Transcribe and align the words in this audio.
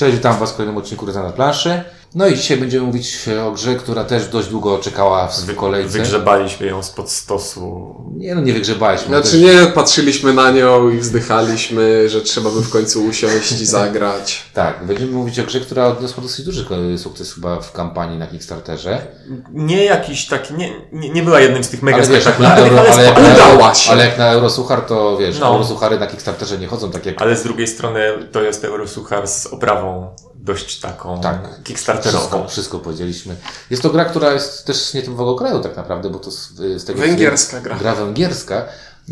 Cześć, 0.00 0.16
witam 0.16 0.38
Was 0.38 0.52
w 0.52 0.56
kolejnym 0.56 0.76
odcinku 0.76 1.06
Ryza 1.06 1.22
na 1.22 1.30
planszy. 1.30 1.84
No 2.14 2.26
i 2.26 2.36
dzisiaj 2.36 2.56
będziemy 2.56 2.86
mówić 2.86 3.28
o 3.46 3.52
grze, 3.52 3.74
która 3.74 4.04
też 4.04 4.26
dość 4.26 4.48
długo 4.48 4.78
czekała 4.78 5.26
w 5.26 5.44
Wy, 5.44 5.54
kolejce. 5.54 5.90
Wygrzebaliśmy 5.90 6.66
ją 6.66 6.82
spod 6.82 7.10
stosu. 7.10 7.94
Nie 8.16 8.34
no, 8.34 8.40
nie 8.40 8.52
wygrzebaliśmy. 8.52 9.08
Znaczy 9.08 9.30
też... 9.30 9.40
nie, 9.40 9.66
patrzyliśmy 9.74 10.32
na 10.32 10.50
nią 10.50 10.90
i 10.90 10.98
wzdychaliśmy, 10.98 12.08
że 12.08 12.20
trzeba 12.20 12.50
by 12.50 12.62
w 12.62 12.70
końcu 12.70 13.04
usiąść 13.04 13.52
i 13.52 13.66
zagrać. 13.80 14.42
Tak, 14.54 14.86
będziemy 14.86 15.12
mówić 15.12 15.38
o 15.38 15.44
grze, 15.44 15.60
która 15.60 15.86
odniosła 15.86 16.22
dosyć 16.22 16.44
duży 16.44 16.66
sukces 16.98 17.34
chyba 17.34 17.60
w 17.60 17.72
kampanii 17.72 18.18
na 18.18 18.26
Kickstarterze. 18.26 19.06
Nie 19.52 19.84
jakiś 19.84 20.26
taki, 20.26 20.54
nie, 20.54 20.72
nie, 20.92 21.10
nie 21.10 21.22
była 21.22 21.40
jednym 21.40 21.64
z 21.64 21.68
tych 21.68 21.82
mega 21.82 21.98
Ale 21.98 22.06
wiesz, 22.06 22.26
jak 22.26 22.38
na 22.38 22.56
spektakularnych, 22.56 22.98
ale, 22.98 23.14
ale, 23.14 23.34
Udała 23.34 23.74
się. 23.74 23.90
ale 23.92 24.06
jak 24.06 24.18
na 24.18 24.32
Eurosuchar 24.32 24.80
to 24.80 25.16
wiesz, 25.18 25.38
No. 25.38 25.46
Eurosuchary 25.46 25.98
na 25.98 26.06
Kickstarterze 26.06 26.58
nie 26.58 26.66
chodzą 26.66 26.90
tak 26.90 27.06
jak 27.06 27.22
ale 27.22 27.36
z 27.36 27.42
drugiej 27.42 27.66
strony 27.66 28.00
to 28.32 28.42
jest 28.42 28.64
Eurosuchar 28.64 29.28
z 29.28 29.46
oprawą 29.46 30.08
dość 30.44 30.80
taką 30.80 31.20
Tak. 31.20 31.62
kickstarterową. 31.64 32.18
Wszystko, 32.18 32.48
wszystko 32.48 32.78
powiedzieliśmy. 32.78 33.36
Jest 33.70 33.82
to 33.82 33.90
gra, 33.90 34.04
która 34.04 34.32
jest 34.32 34.66
też 34.66 34.94
nie 34.94 35.02
tym 35.02 35.36
kraju 35.38 35.60
tak 35.60 35.76
naprawdę, 35.76 36.10
bo 36.10 36.18
to 36.18 36.30
z, 36.30 36.52
z 36.56 36.84
tego 36.84 37.00
Węgierska 37.00 37.60
gra. 37.60 37.76
Gra 37.78 37.94
węgierska. 37.94 38.64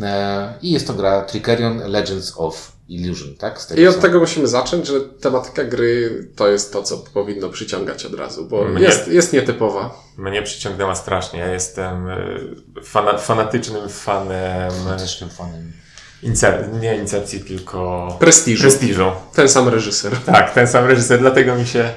E, 0.02 0.54
I 0.62 0.70
jest 0.70 0.87
to 0.87 0.95
gra 0.95 1.23
Trickerion 1.23 1.78
Legends 1.78 2.32
of 2.37 2.73
Illusion, 2.88 3.34
tak? 3.37 3.60
Z 3.60 3.66
tego, 3.66 3.80
I 3.80 3.87
od 3.87 3.95
co- 3.95 4.01
tego 4.02 4.18
musimy 4.20 4.48
zacząć, 4.48 4.87
że 4.87 5.01
tematyka 5.01 5.64
gry 5.64 6.28
to 6.37 6.48
jest 6.48 6.73
to, 6.73 6.82
co 6.82 6.98
powinno 6.98 7.48
przyciągać 7.48 8.04
od 8.06 8.15
razu, 8.15 8.45
bo 8.46 8.65
Mnie- 8.65 8.82
jest, 8.84 9.09
jest 9.09 9.32
nietypowa. 9.32 9.95
Mnie 10.16 10.42
przyciągnęła 10.42 10.95
strasznie. 10.95 11.38
Ja 11.40 11.52
jestem 11.52 12.09
y, 12.09 12.82
fana, 12.84 13.18
fanatycznym 13.18 13.88
fanem 13.88 14.70
Fantastycznym 14.70 15.30
fanem. 15.30 15.73
Incer, 16.22 16.68
nie 16.80 16.96
incepcji, 16.96 17.40
tylko 17.40 18.08
Prestiżu. 18.20 18.62
prestiżu. 18.62 19.04
Ten 19.34 19.48
sam 19.48 19.68
reżyser. 19.68 20.16
Tak, 20.26 20.54
ten 20.54 20.66
sam 20.68 20.86
reżyser, 20.86 21.20
dlatego 21.20 21.54
mi 21.54 21.66
się 21.66 21.90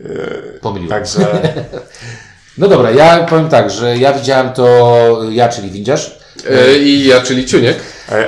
y, 0.00 0.58
Pomyliłem. 0.62 0.90
także 0.90 1.26
No 2.58 2.68
dobra, 2.68 2.90
ja 2.90 3.24
powiem 3.24 3.48
tak, 3.48 3.70
że 3.70 3.96
ja 3.98 4.12
widziałem 4.12 4.52
to, 4.52 5.18
ja, 5.30 5.48
czyli 5.48 5.70
windziarz, 5.70 6.22
E, 6.50 6.78
I 6.78 7.06
ja, 7.06 7.20
czyli 7.20 7.46
Ciuniek. 7.46 7.78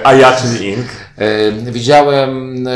a 0.04 0.14
ja, 0.14 0.36
czyli 0.36 0.68
Ink. 0.68 0.86
E, 1.18 1.52
widziałem 1.72 2.64
e, 2.68 2.70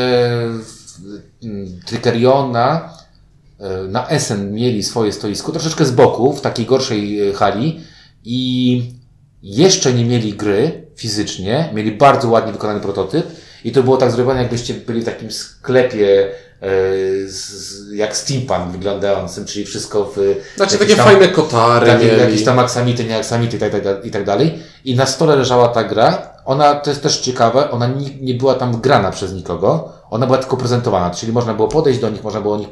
e, 3.60 3.82
na 3.88 4.08
Essen 4.08 4.52
mieli 4.54 4.82
swoje 4.82 5.12
stoisko, 5.12 5.52
troszeczkę 5.52 5.84
z 5.84 5.90
boku, 5.90 6.32
w 6.32 6.40
takiej 6.40 6.66
gorszej 6.66 7.28
e, 7.28 7.32
hali 7.32 7.80
i 8.24 8.82
jeszcze 9.42 9.92
nie 9.92 10.04
mieli 10.04 10.32
gry 10.34 10.87
fizycznie, 10.98 11.70
mieli 11.72 11.92
bardzo 11.92 12.28
ładnie 12.28 12.52
wykonany 12.52 12.80
prototyp 12.80 13.26
i 13.64 13.72
to 13.72 13.82
było 13.82 13.96
tak 13.96 14.10
zrobione, 14.10 14.40
jakbyście 14.40 14.74
byli 14.74 15.00
w 15.00 15.04
takim 15.04 15.32
sklepie 15.32 16.28
e, 16.60 16.68
z, 17.26 17.34
z, 17.34 17.92
jak 17.92 18.16
steampunk 18.16 18.72
wyglądającym, 18.72 19.44
czyli 19.44 19.66
wszystko 19.66 20.12
w 20.16 20.36
Znaczy 20.56 20.78
takie 20.78 20.96
tam- 20.96 21.04
fajne 21.04 21.28
kotary 21.28 21.86
takie, 21.86 22.06
jakieś 22.06 22.44
tam 22.44 22.58
aksamity, 22.58 23.04
nie 23.04 23.16
aksamity 23.16 23.56
i 23.56 23.60
tak, 23.60 23.72
tak, 23.72 24.04
i 24.04 24.10
tak 24.10 24.24
dalej. 24.24 24.58
I 24.84 24.96
na 24.96 25.06
stole 25.06 25.36
leżała 25.36 25.68
ta 25.68 25.84
gra. 25.84 26.32
Ona, 26.44 26.74
to 26.74 26.90
jest 26.90 27.02
też 27.02 27.18
ciekawe, 27.20 27.70
ona 27.70 27.86
nie, 27.86 28.10
nie 28.20 28.34
była 28.34 28.54
tam 28.54 28.80
grana 28.80 29.10
przez 29.10 29.32
nikogo. 29.32 29.97
Ona 30.10 30.26
była 30.26 30.38
tylko 30.38 30.56
prezentowana, 30.56 31.10
czyli 31.10 31.32
można 31.32 31.54
było 31.54 31.68
podejść 31.68 32.00
do 32.00 32.10
nich, 32.10 32.24
można 32.24 32.40
było 32.40 32.54
o 32.54 32.58
nich 32.58 32.68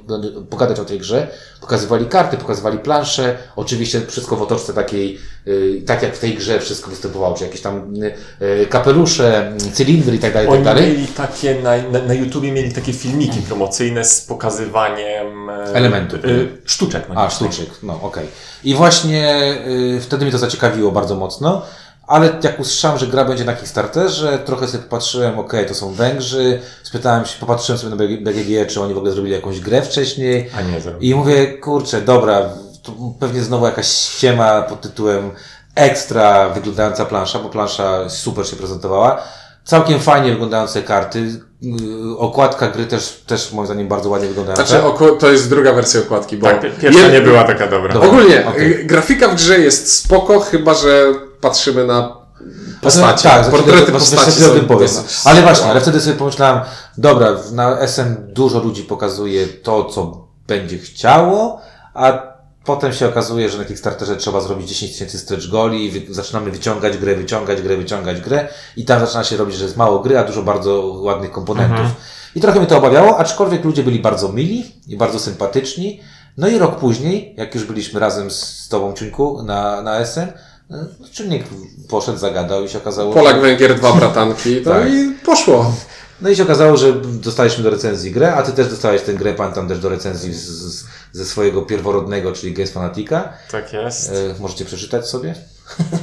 pogadać 0.50 0.80
o 0.80 0.84
tej 0.84 0.98
grze. 0.98 1.28
Pokazywali 1.60 2.06
karty, 2.06 2.36
pokazywali 2.36 2.78
plansze. 2.78 3.38
Oczywiście 3.56 4.00
wszystko 4.06 4.36
w 4.36 4.42
otoczce 4.42 4.72
takiej, 4.74 5.18
y, 5.46 5.82
tak 5.86 6.02
jak 6.02 6.16
w 6.16 6.18
tej 6.18 6.34
grze 6.34 6.60
wszystko 6.60 6.90
występowało, 6.90 7.34
czy 7.34 7.44
jakieś 7.44 7.60
tam 7.60 7.94
y, 8.42 8.66
kapelusze, 8.66 9.52
y, 9.66 9.70
cylindry 9.72 10.16
i 10.16 10.18
tak 10.18 10.32
dalej, 10.32 10.48
i 10.48 10.50
tak 10.50 10.56
Oni 10.56 10.64
dalej. 10.64 10.88
mieli 10.92 11.06
takie, 11.06 11.54
na, 11.62 11.76
na, 11.76 12.06
na 12.06 12.14
YouTubie 12.14 12.52
mieli 12.52 12.72
takie 12.72 12.92
filmiki 12.92 13.40
promocyjne 13.42 14.04
z 14.04 14.20
pokazywaniem 14.20 15.50
e, 15.50 15.52
Elementów. 15.74 16.20
e, 16.24 16.28
sztuczek. 16.64 17.06
A, 17.10 17.14
magicznych. 17.14 17.52
sztuczek, 17.52 17.74
no 17.82 17.98
okej. 18.02 18.26
I 18.64 18.74
właśnie 18.74 19.54
wtedy 20.00 20.24
mnie 20.24 20.32
to 20.32 20.38
zaciekawiło 20.38 20.92
bardzo 20.92 21.14
mocno, 21.14 21.62
ale 22.06 22.32
jak 22.42 22.60
usłyszałem, 22.60 22.98
że 22.98 23.06
gra 23.06 23.24
będzie 23.24 23.44
na 23.44 23.54
Kickstarterze, 23.54 24.38
trochę 24.38 24.68
sobie 24.68 24.82
popatrzyłem, 24.82 25.38
okej, 25.38 25.66
to 25.66 25.74
są 25.74 25.92
Węgrzy, 25.92 26.60
spytałem 26.82 27.26
się, 27.26 27.40
popatrzyłem 27.40 27.78
sobie 27.78 27.90
na 27.96 28.30
BGG, 28.30 28.66
czy 28.68 28.80
oni 28.82 28.94
w 28.94 28.96
ogóle 28.96 29.12
zrobili 29.12 29.34
jakąś 29.34 29.60
grę 29.60 29.82
wcześniej 29.82 30.50
A 30.58 30.62
nie 30.62 30.80
zrobił. 30.80 31.00
i 31.00 31.14
mówię, 31.14 31.46
kurczę, 31.58 32.00
dobra, 32.00 32.42
to 32.82 32.92
pewnie 33.20 33.42
znowu 33.42 33.66
jakaś 33.66 33.86
ściema 33.88 34.62
pod 34.62 34.80
tytułem 34.80 35.30
ekstra 35.74 36.48
wyglądająca 36.48 37.04
plansza, 37.04 37.38
bo 37.38 37.48
plansza 37.48 38.08
super 38.08 38.46
się 38.46 38.56
prezentowała. 38.56 39.22
Całkiem 39.64 40.00
fajnie 40.00 40.30
wyglądające 40.32 40.82
karty. 40.82 41.40
Yy, 41.62 42.18
Okładka 42.18 42.68
gry 42.70 42.86
też, 42.86 43.22
też 43.26 43.52
moim 43.52 43.66
zdaniem 43.66 43.88
bardzo 43.88 44.08
ładnie 44.10 44.28
wyglądająca. 44.28 44.64
Znaczy, 44.66 44.84
to 45.20 45.30
jest 45.30 45.50
druga 45.50 45.72
wersja 45.72 46.00
okładki, 46.00 46.36
bo 46.36 46.46
Tak, 46.46 46.60
pi- 46.60 46.70
pierwsza 46.80 47.00
jed- 47.00 47.12
nie 47.12 47.20
była 47.20 47.44
taka 47.44 47.66
dobra. 47.66 47.94
Dobra. 47.94 48.08
Ogólnie, 48.08 48.46
Okej. 48.48 48.80
y, 48.80 48.84
grafika 48.84 49.28
w 49.28 49.34
grze 49.34 49.58
jest 49.58 49.92
spoko, 49.92 50.40
chyba 50.40 50.74
że 50.74 51.04
patrzymy 51.40 51.86
na 51.86 52.16
postacie. 52.80 53.28
Tak, 53.28 53.50
Portrety 53.50 53.92
postaci 53.92 54.44
o 54.44 54.48
są 54.48 54.54
tym 54.54 54.66
powiem. 54.66 54.88
dosyć 54.88 55.20
Ale 55.24 55.42
właśnie, 55.42 55.66
ale 55.66 55.80
wtedy 55.80 56.00
sobie 56.00 56.16
pomyślałem, 56.16 56.60
dobra, 56.98 57.36
na 57.52 57.86
SN 57.86 58.16
dużo 58.28 58.58
ludzi 58.58 58.82
pokazuje 58.82 59.46
to, 59.46 59.84
co 59.84 60.26
będzie 60.46 60.78
chciało, 60.78 61.60
a 61.94 62.36
potem 62.64 62.92
się 62.92 63.08
okazuje, 63.08 63.50
że 63.50 63.58
na 63.58 63.64
Kickstarterze 63.64 64.16
trzeba 64.16 64.40
zrobić 64.40 64.68
10 64.68 64.92
tysięcy 64.92 65.18
stretch 65.18 65.48
goli 65.48 65.84
i 65.84 65.90
wy, 65.90 66.14
zaczynamy 66.14 66.50
wyciągać 66.50 66.98
grę, 66.98 67.14
wyciągać 67.14 67.62
grę, 67.62 67.76
wyciągać 67.76 68.20
grę 68.20 68.48
i 68.76 68.84
tam 68.84 69.00
zaczyna 69.00 69.24
się 69.24 69.36
robić, 69.36 69.56
że 69.56 69.64
jest 69.64 69.76
mało 69.76 69.98
gry, 69.98 70.18
a 70.18 70.24
dużo 70.24 70.42
bardzo 70.42 70.86
ładnych 70.86 71.30
komponentów. 71.30 71.86
I 72.34 72.40
trochę 72.40 72.58
mnie 72.58 72.68
to 72.68 72.78
obawiało, 72.78 73.18
aczkolwiek 73.18 73.64
ludzie 73.64 73.82
byli 73.82 74.00
bardzo 74.00 74.32
mili 74.32 74.72
i 74.86 74.96
bardzo 74.96 75.18
sympatyczni. 75.18 76.00
No 76.36 76.48
i 76.48 76.58
rok 76.58 76.78
później, 76.78 77.34
jak 77.36 77.54
już 77.54 77.64
byliśmy 77.64 78.00
razem 78.00 78.30
z 78.30 78.68
Tobą, 78.68 78.92
Ciuńku, 78.92 79.42
na, 79.42 79.82
na 79.82 80.06
SN, 80.06 80.32
no, 80.70 80.78
Ciuńek 81.12 81.44
poszedł, 81.88 82.18
zagadał 82.18 82.64
i 82.64 82.68
się 82.68 82.78
okazało, 82.78 83.12
że- 83.12 83.18
Polak, 83.18 83.40
Węgier, 83.40 83.74
dwa 83.74 83.92
bratanki, 83.92 84.56
to 84.64 84.70
Tak. 84.70 84.88
i 84.92 85.10
poszło. 85.24 85.72
no 86.20 86.28
i 86.30 86.36
się 86.36 86.42
okazało, 86.42 86.76
że 86.76 86.92
dostaliśmy 87.02 87.64
do 87.64 87.70
recenzji 87.70 88.10
grę, 88.10 88.34
a 88.34 88.42
ty 88.42 88.52
też 88.52 88.68
dostałeś 88.68 89.02
tę 89.02 89.14
grę, 89.14 89.34
pamiętam 89.34 89.68
też 89.68 89.78
do 89.78 89.88
recenzji 89.88 90.34
z, 90.34 90.46
z, 90.48 90.84
ze 91.12 91.24
swojego 91.24 91.62
pierworodnego, 91.62 92.32
czyli 92.32 92.52
Games 92.52 92.70
Fanatica. 92.72 93.28
Tak 93.50 93.72
jest. 93.72 94.10
E, 94.10 94.40
możecie 94.40 94.64
przeczytać 94.64 95.08
sobie? 95.08 95.34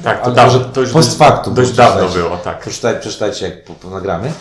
tak, 0.03 0.19
to, 0.19 0.25
ale 0.25 0.35
dawno, 0.35 0.59
to 0.59 0.81
już 0.81 0.90
post 0.91 1.07
dość, 1.09 1.19
factum 1.19 1.53
dość 1.53 1.72
dawno 1.72 2.09
było, 2.09 2.38
tak. 2.38 2.59
Przeczytaj, 2.62 3.00
przeczytajcie, 3.00 3.46
jak 3.46 3.63
po, 3.63 3.73
po 3.73 3.90
nagramy. 3.90 4.31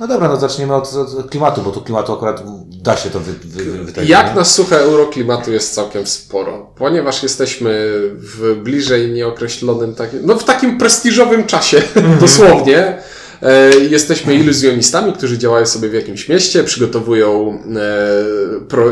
No 0.00 0.06
dobra, 0.06 0.28
no 0.28 0.36
zaczniemy 0.36 0.74
od, 0.74 0.94
od 0.94 1.30
klimatu, 1.30 1.62
bo 1.62 1.70
tu 1.70 1.80
klimatu 1.80 2.12
akurat 2.12 2.42
da 2.82 2.96
się 2.96 3.10
to 3.10 3.20
wy, 3.20 3.32
wy, 3.32 4.06
Jak 4.06 4.34
na 4.34 4.44
suche 4.44 4.78
euroklimatu 4.78 5.52
jest 5.52 5.74
całkiem 5.74 6.06
sporo, 6.06 6.70
ponieważ 6.76 7.22
jesteśmy 7.22 7.90
w 8.16 8.54
bliżej 8.62 9.12
nieokreślonym 9.12 9.94
takim, 9.94 10.18
no 10.22 10.38
w 10.38 10.44
takim 10.44 10.78
prestiżowym 10.78 11.46
czasie, 11.46 11.82
dosłownie. 12.20 12.98
E, 13.42 13.70
Jesteśmy 13.90 14.34
iluzjonistami, 14.34 15.12
którzy 15.12 15.38
działają 15.38 15.66
sobie 15.66 15.88
w 15.88 15.94
jakimś 15.94 16.28
mieście, 16.28 16.64
przygotowują 16.64 17.58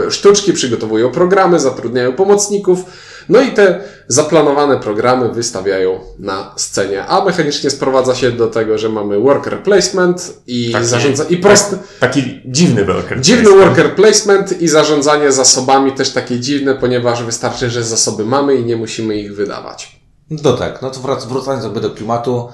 e, 0.06 0.10
sztuczki, 0.10 0.52
przygotowują 0.52 1.10
programy, 1.10 1.60
zatrudniają 1.60 2.12
pomocników, 2.12 2.78
no 3.28 3.40
i 3.40 3.50
te 3.50 3.80
zaplanowane 4.08 4.76
programy 4.76 5.28
wystawiają 5.28 6.00
na 6.18 6.52
scenie. 6.56 7.06
A 7.06 7.24
mechanicznie 7.24 7.70
sprowadza 7.70 8.14
się 8.14 8.32
do 8.32 8.46
tego, 8.46 8.78
że 8.78 8.88
mamy 8.88 9.20
worker 9.20 9.62
placement 9.62 10.36
i 10.46 10.72
Taki- 10.72 10.86
zarządza 10.86 11.24
i 11.24 11.36
prosty, 11.36 11.78
Taki 12.00 12.40
dziwny 12.46 12.84
worker. 12.84 13.20
Dziwny 13.20 13.42
placement. 13.44 13.68
worker 13.76 13.94
placement 13.94 14.62
i 14.62 14.68
zarządzanie 14.68 15.32
zasobami 15.32 15.92
też 15.92 16.10
takie 16.10 16.40
dziwne, 16.40 16.74
ponieważ 16.74 17.22
wystarczy, 17.22 17.70
że 17.70 17.84
zasoby 17.84 18.24
mamy 18.24 18.54
i 18.56 18.64
nie 18.64 18.76
musimy 18.76 19.16
ich 19.16 19.34
wydawać. 19.36 20.00
No 20.30 20.52
tak, 20.52 20.82
no 20.82 20.90
to 20.90 21.00
wrac, 21.00 21.24
wracając 21.26 21.64
jakby 21.64 21.80
do 21.80 21.90
klimatu, 21.90 22.48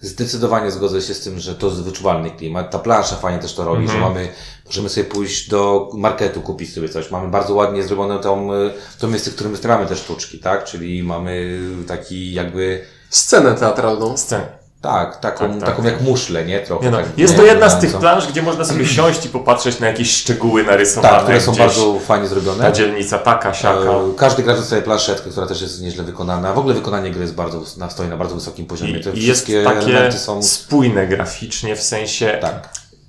zdecydowanie 0.00 0.70
zgodzę 0.70 1.02
się 1.02 1.14
z 1.14 1.20
tym, 1.20 1.38
że 1.38 1.54
to 1.54 1.66
jest 1.66 1.82
wyczuwalny 1.82 2.30
klimat. 2.30 2.70
Ta 2.70 2.78
plansza 2.78 3.16
fajnie 3.16 3.38
też 3.38 3.54
to 3.54 3.64
robi, 3.64 3.88
że 3.88 3.98
mamy, 3.98 4.28
możemy 4.66 4.88
sobie 4.88 5.04
pójść 5.04 5.48
do 5.48 5.90
marketu, 5.94 6.40
kupić 6.40 6.74
sobie 6.74 6.88
coś. 6.88 7.10
Mamy 7.10 7.28
bardzo 7.28 7.54
ładnie 7.54 7.82
zrobione 7.82 8.18
tą, 8.18 8.54
y, 8.54 8.72
to 8.98 9.08
miejsce, 9.08 9.30
w 9.30 9.34
którym 9.34 9.52
wystawiamy 9.52 9.86
te 9.86 9.96
sztuczki, 9.96 10.38
tak? 10.38 10.64
Czyli 10.64 11.02
mamy 11.02 11.60
taki 11.86 12.32
jakby, 12.32 12.84
Scenę 13.10 13.54
teatralną. 13.54 14.16
Sceny. 14.16 14.65
Tak, 14.86 15.16
taką, 15.20 15.38
Tak, 15.50 15.58
tak, 15.60 15.68
taką 15.68 15.84
jak 15.84 16.00
muszlę, 16.00 16.44
nie? 16.44 16.60
Trochę 16.60 16.84
Nie 16.84 16.90
no, 16.90 16.96
tak, 16.96 17.06
jest 17.18 17.32
nie? 17.34 17.40
to 17.40 17.46
jedna 17.46 17.70
z 17.70 17.80
tych 17.80 17.96
plansz, 17.96 18.26
gdzie 18.26 18.42
można 18.42 18.64
sobie 18.64 18.86
siąść 18.96 19.26
i 19.26 19.28
popatrzeć 19.28 19.80
na 19.80 19.86
jakieś 19.86 20.16
szczegóły 20.16 20.64
narysowane. 20.64 21.14
Tak, 21.14 21.22
które 21.22 21.40
są 21.40 21.54
bardzo 21.54 21.98
fajnie 22.06 22.28
zrobione. 22.28 22.64
Ta 22.64 22.72
dzielnica 22.72 23.18
taka, 23.18 23.54
siaka. 23.54 23.80
E, 23.90 24.12
Każdy 24.16 24.42
gracz 24.42 24.56
dostaje 24.56 24.82
planszetkę, 24.82 25.30
która 25.30 25.46
też 25.46 25.62
jest 25.62 25.82
nieźle 25.82 26.04
wykonana. 26.04 26.52
W 26.52 26.58
ogóle 26.58 26.74
wykonanie 26.74 27.10
gry 27.10 27.22
jest 27.22 27.34
bardzo, 27.34 27.62
na- 27.76 27.90
stoi 27.90 28.08
na 28.08 28.16
bardzo 28.16 28.34
wysokim 28.34 28.66
poziomie. 28.66 29.00
Te 29.00 29.10
I, 29.10 29.18
i 29.18 29.26
jest 29.26 29.40
wszystkie 29.40 29.64
takie 29.64 29.78
elementy 29.86 30.18
są... 30.18 30.42
spójne 30.42 31.06
graficznie, 31.06 31.76
w 31.76 31.82
sensie 31.82 32.38
Tak. 32.40 32.68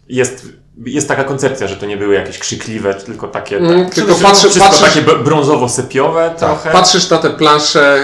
jest, 0.09 0.45
jest 0.85 1.07
taka 1.07 1.23
koncepcja, 1.23 1.67
że 1.67 1.75
to 1.77 1.85
nie 1.85 1.97
były 1.97 2.15
jakieś 2.15 2.39
krzykliwe, 2.39 2.95
tylko 2.95 3.27
takie, 3.27 3.57
Mm, 3.57 3.85
tak, 3.85 3.95
tylko 3.95 4.11
wszystko, 4.15 4.29
patrzy- 4.33 4.49
wszystko 4.49 4.63
patrzysz- 4.73 4.81
takie 4.87 5.01
b- 5.01 5.23
brązowo-sepiowe 5.23 6.35
trochę. 6.35 6.71
Patrzysz 6.71 7.09
na 7.09 7.17
te 7.17 7.29
plansze, 7.29 7.99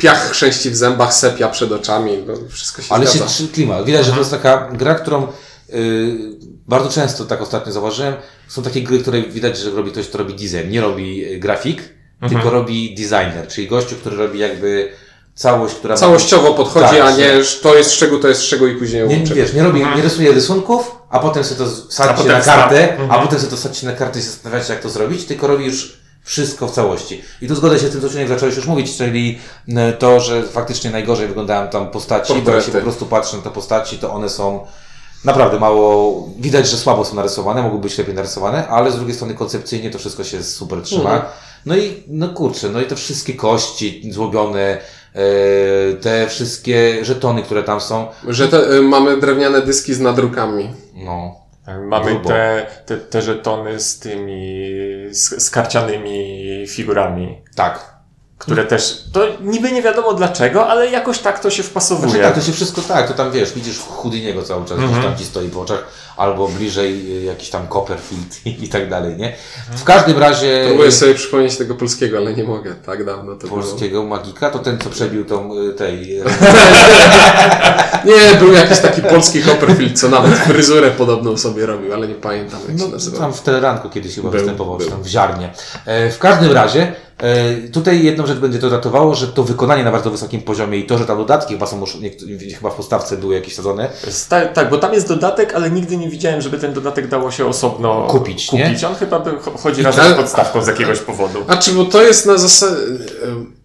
piach 0.00 0.30
chrzęści 0.30 0.70
w 0.70 0.76
zębach, 0.76 1.14
sepia 1.14 1.48
przed 1.48 1.72
oczami, 1.72 2.12
no, 2.26 2.34
wszystko 2.50 2.82
się 2.82 2.94
Ale 2.94 3.06
się 3.06 3.12
zgadza. 3.12 3.26
trzy 3.26 3.48
klimat. 3.48 3.84
Widać, 3.84 4.06
że 4.06 4.12
to 4.12 4.18
jest 4.18 4.30
taka 4.30 4.68
gra, 4.72 4.94
którą 4.94 5.26
y, 5.26 6.16
bardzo 6.68 6.88
często, 6.90 7.24
tak 7.24 7.42
ostatnio 7.42 7.72
zauważyłem, 7.72 8.14
są 8.48 8.62
takie 8.62 8.82
gry, 8.82 8.98
które 8.98 9.22
widać, 9.22 9.58
że 9.58 9.70
robi 9.70 9.90
ktoś, 9.90 10.08
kto 10.08 10.18
robi 10.18 10.34
design. 10.34 10.70
Nie 10.70 10.80
robi 10.80 11.24
e, 11.24 11.36
grafik, 11.38 11.82
tylko 12.28 12.50
robi 12.50 12.94
designer, 12.94 13.48
czyli 13.48 13.68
gościu, 13.68 13.96
który 13.96 14.16
robi 14.16 14.38
jakby 14.38 14.92
całość, 15.34 15.74
która 15.74 15.94
ma- 15.94 16.00
Całościowo 16.00 16.54
podchodzi, 16.54 16.86
Tak, 16.88 17.00
a 17.00 17.10
nie, 17.16 17.44
że 17.44 17.56
to 17.62 17.74
jest 17.74 17.90
z 17.90 17.96
czego, 17.96 18.18
to 18.18 18.28
jest 18.28 18.40
z 18.40 18.44
czego 18.44 18.66
i 18.66 18.76
później 18.76 19.08
Nie, 19.08 19.16
łączy. 19.16 19.34
wiesz, 19.34 19.52
nie 19.54 19.62
robi, 19.62 19.80
nie 19.96 20.02
rysuje 20.02 20.32
rysunków, 20.32 20.96
a 21.10 21.18
potem 21.18 21.44
sobie 21.44 21.58
to 21.64 21.70
potem 22.16 22.32
na 22.32 22.40
kartę, 22.40 22.96
a 22.98 23.02
Mhm. 23.02 23.22
potem 23.22 23.38
sobie 23.38 23.50
to 23.50 23.56
wsadźcie 23.56 23.86
na 23.86 23.92
kartę 23.92 24.18
i 24.18 24.22
zastanawiacie, 24.22 24.72
jak 24.72 24.82
to 24.82 24.88
zrobić, 24.90 25.24
tylko 25.24 25.46
robi 25.46 25.64
już 25.64 25.99
wszystko 26.22 26.68
w 26.68 26.70
całości. 26.70 27.22
I 27.42 27.48
tu 27.48 27.54
zgodzę 27.54 27.78
się 27.78 27.88
z 27.88 27.92
tym, 27.92 28.00
co 28.00 28.08
Ciunek 28.08 28.28
zacząłeś 28.28 28.56
już 28.56 28.66
mówić, 28.66 28.96
czyli 28.96 29.38
e, 29.68 29.92
to, 29.92 30.20
że 30.20 30.42
faktycznie 30.42 30.90
najgorzej 30.90 31.28
wyglądają 31.28 31.68
tam 31.68 31.90
postaci, 31.90 32.34
bo 32.44 32.50
jak 32.50 32.64
się 32.64 32.72
po 32.72 32.80
prostu 32.80 33.06
patrzy 33.06 33.36
na 33.36 33.42
te 33.42 33.50
postaci, 33.50 33.98
to 33.98 34.12
one 34.12 34.28
są 34.28 34.66
naprawdę 35.24 35.58
mało, 35.60 36.28
widać, 36.38 36.68
że 36.68 36.76
słabo 36.76 37.04
są 37.04 37.16
narysowane, 37.16 37.62
mogły 37.62 37.78
być 37.78 37.98
lepiej 37.98 38.14
narysowane, 38.14 38.68
ale 38.68 38.92
z 38.92 38.96
drugiej 38.96 39.14
strony 39.14 39.34
koncepcyjnie 39.34 39.90
to 39.90 39.98
wszystko 39.98 40.24
się 40.24 40.42
super 40.42 40.82
trzyma. 40.82 41.14
Mhm. 41.14 41.32
No 41.66 41.76
i, 41.76 42.02
no 42.08 42.28
kurczę, 42.28 42.68
no 42.68 42.80
i 42.80 42.84
te 42.84 42.96
wszystkie 42.96 43.34
kości 43.34 44.12
złobione, 44.12 44.78
e, 45.14 45.94
te 45.94 46.28
wszystkie 46.28 47.04
żetony, 47.04 47.42
które 47.42 47.62
tam 47.62 47.80
są, 47.80 48.06
Że 48.28 48.48
te, 48.48 48.72
y, 48.72 48.82
mamy 48.82 49.20
drewniane 49.20 49.62
dyski 49.62 49.94
z 49.94 50.00
nadrukami. 50.00 50.70
no, 50.94 51.39
Mamy 51.66 52.10
Grubo. 52.10 52.28
te, 52.28 52.66
te, 52.86 52.96
te 52.96 53.22
żetony 53.22 53.80
z 53.80 53.98
tymi 53.98 54.66
z, 55.10 55.44
z 55.44 55.50
karcianymi 55.50 56.64
figurami, 56.68 57.42
tak. 57.54 57.99
Które 58.40 58.64
też, 58.64 59.04
to 59.12 59.20
niby 59.40 59.72
nie 59.72 59.82
wiadomo 59.82 60.14
dlaczego, 60.14 60.66
ale 60.66 60.90
jakoś 60.90 61.18
tak 61.18 61.38
to 61.38 61.50
się 61.50 61.62
wpasowuje. 61.62 62.10
Znaczy 62.10 62.24
tak, 62.24 62.34
to 62.34 62.40
się 62.40 62.52
wszystko 62.52 62.80
tak, 62.82 63.08
to 63.08 63.14
tam 63.14 63.32
wiesz, 63.32 63.52
widzisz 63.52 63.78
Houdiniego 63.78 64.42
cały 64.42 64.64
czas, 64.64 64.72
Mhm. 64.72 64.92
gdzieś 64.92 65.04
tam 65.04 65.16
ci 65.18 65.24
stoi 65.24 65.48
w 65.48 65.58
oczach, 65.58 65.84
albo 66.16 66.48
bliżej 66.48 67.18
y, 67.18 67.22
jakiś 67.24 67.50
tam 67.50 67.68
Copperfield 67.68 68.46
i, 68.46 68.64
i 68.64 68.68
tak 68.68 68.88
dalej, 68.90 69.16
nie? 69.16 69.36
W 69.76 69.84
każdym 69.84 70.18
razie 70.18 70.64
Próbuję 70.68 70.92
sobie 70.92 71.14
przypomnieć 71.14 71.56
tego 71.56 71.74
polskiego, 71.74 72.16
ale 72.16 72.34
nie 72.34 72.44
mogę. 72.44 72.74
Tak 72.74 73.04
dawno 73.04 73.34
to 73.36 73.46
było. 73.46 73.60
polskiego 73.60 74.02
magika, 74.02 74.50
to 74.50 74.58
ten, 74.58 74.78
co 74.78 74.90
przebił 74.90 75.24
tą 75.24 75.58
y, 75.58 75.72
tej... 75.74 76.20
y, 76.20 76.24
Nie, 78.04 78.38
był 78.38 78.52
jakiś 78.52 78.78
taki 78.78 79.02
polski 79.02 79.42
Copperfield, 79.42 80.00
co 80.00 80.08
nawet 80.08 80.38
fryzurę 80.38 80.90
podobną 80.90 81.36
sobie 81.36 81.66
robił, 81.66 81.94
ale 81.94 82.08
nie 82.08 82.14
pamiętam 82.14 82.60
jak 82.68 82.78
się 82.78 82.84
No, 82.84 82.90
nazywał. 82.90 83.20
tam 83.20 83.32
w 83.34 83.40
Teleranku 83.40 83.90
kiedyś 83.90 84.14
chyba 84.14 84.30
Był, 84.30 84.38
występował, 84.38 84.78
był. 84.78 84.90
tam 84.90 85.02
w 85.02 85.06
Ziarnie. 85.06 85.52
E, 85.86 86.10
w 86.10 86.18
każdym 86.18 86.52
razie, 86.52 86.92
tutaj 87.72 88.04
jedną 88.04 88.26
rzecz 88.26 88.38
będzie 88.38 88.58
to 88.58 88.68
ratowało, 88.70 89.14
że 89.14 89.26
to 89.28 89.44
wykonanie 89.44 89.84
na 89.84 89.92
bardzo 89.92 90.10
wysokim 90.10 90.42
poziomie 90.42 90.78
i 90.78 90.86
to, 90.86 90.98
że 90.98 91.04
tam 91.06 91.18
dodatki 91.18 91.54
chyba 91.54 91.66
są 91.66 91.80
już, 91.80 91.96
chyba 92.58 92.70
w 92.70 92.74
postawce 92.74 93.16
były 93.16 93.34
jakieś 93.34 93.54
sadzone, 93.54 93.88
Tak, 94.28 94.52
tak, 94.52 94.70
bo 94.70 94.78
tam 94.78 94.92
jest 94.94 95.08
dodatek, 95.08 95.54
ale 95.54 95.70
nigdy 95.70 95.96
nie 95.96 96.08
widziałem, 96.08 96.40
żeby 96.40 96.58
ten 96.58 96.72
dodatek 96.72 97.08
dało 97.08 97.30
się 97.30 97.46
osobno 97.46 98.06
Kupić, 98.06 98.52
nie? 98.52 98.64
kupić. 98.66 98.84
On 98.84 98.94
chyba 98.94 99.24
chodzi 99.62 99.82
razem 99.82 100.04
Ale- 100.04 100.14
z 100.14 100.16
podstawką 100.16 100.62
z 100.62 100.66
jakiegoś 100.66 100.98
powodu. 100.98 101.38
A 101.48 101.56
czy 101.56 101.72
bo 101.72 101.84
to 101.84 102.02
jest 102.02 102.26
na 102.26 102.38
zasadzie. 102.38 102.76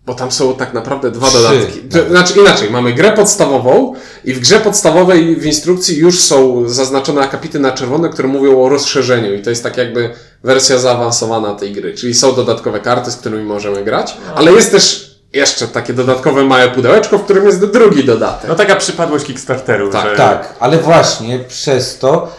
Bo 0.06 0.14
tam 0.14 0.32
są 0.32 0.56
tak 0.56 0.74
naprawdę 0.74 1.12
dwa 1.12 1.28
Trzy 1.28 1.38
dodatki. 1.38 1.80
To, 1.80 2.10
znaczy 2.10 2.40
inaczej, 2.40 2.70
mamy 2.72 2.94
grę 2.94 3.12
podstawową 3.12 3.94
i 4.26 4.34
w 4.34 4.40
grze 4.40 4.60
podstawowej 4.60 5.36
w 5.36 5.46
instrukcji 5.46 5.98
już 5.98 6.20
są 6.20 6.70
zaznaczone 6.70 7.22
akapity 7.22 7.60
na 7.60 7.72
czerwono, 7.72 8.10
które 8.10 8.28
mówią 8.28 8.64
o 8.64 8.70
rozszerzeniu 8.70 9.34
i 9.34 9.42
to 9.42 9.50
jest 9.50 9.64
tak 9.64 9.78
jakby 9.78 10.10
wersja 10.44 10.78
zaawansowana 10.78 11.54
tej 11.54 11.72
gry. 11.72 11.94
Czyli 11.94 12.14
są 12.14 12.36
dodatkowe 12.36 12.80
karty, 12.80 13.12
z 13.12 13.16
którymi 13.16 13.44
możemy 13.44 13.84
grać, 13.84 14.18
ale 14.36 14.52
jest 14.52 14.72
też 14.72 15.16
jeszcze 15.34 15.68
takie 15.68 15.94
dodatkowe 15.94 16.44
małe 16.44 16.70
pudełeczko, 16.70 17.18
w 17.18 17.24
którym 17.24 17.46
jest 17.46 17.66
drugi 17.66 18.04
dodatek. 18.04 18.50
No 18.50 18.56
taka 18.56 18.76
przypadłość 18.76 19.26
Kickstarteru, 19.26 19.92
Tak, 19.92 20.10
że 20.10 20.16
Tak, 20.16 20.56
ale 20.60 20.78
właśnie 20.78 21.40
przez 21.40 21.98
to, 22.00 22.32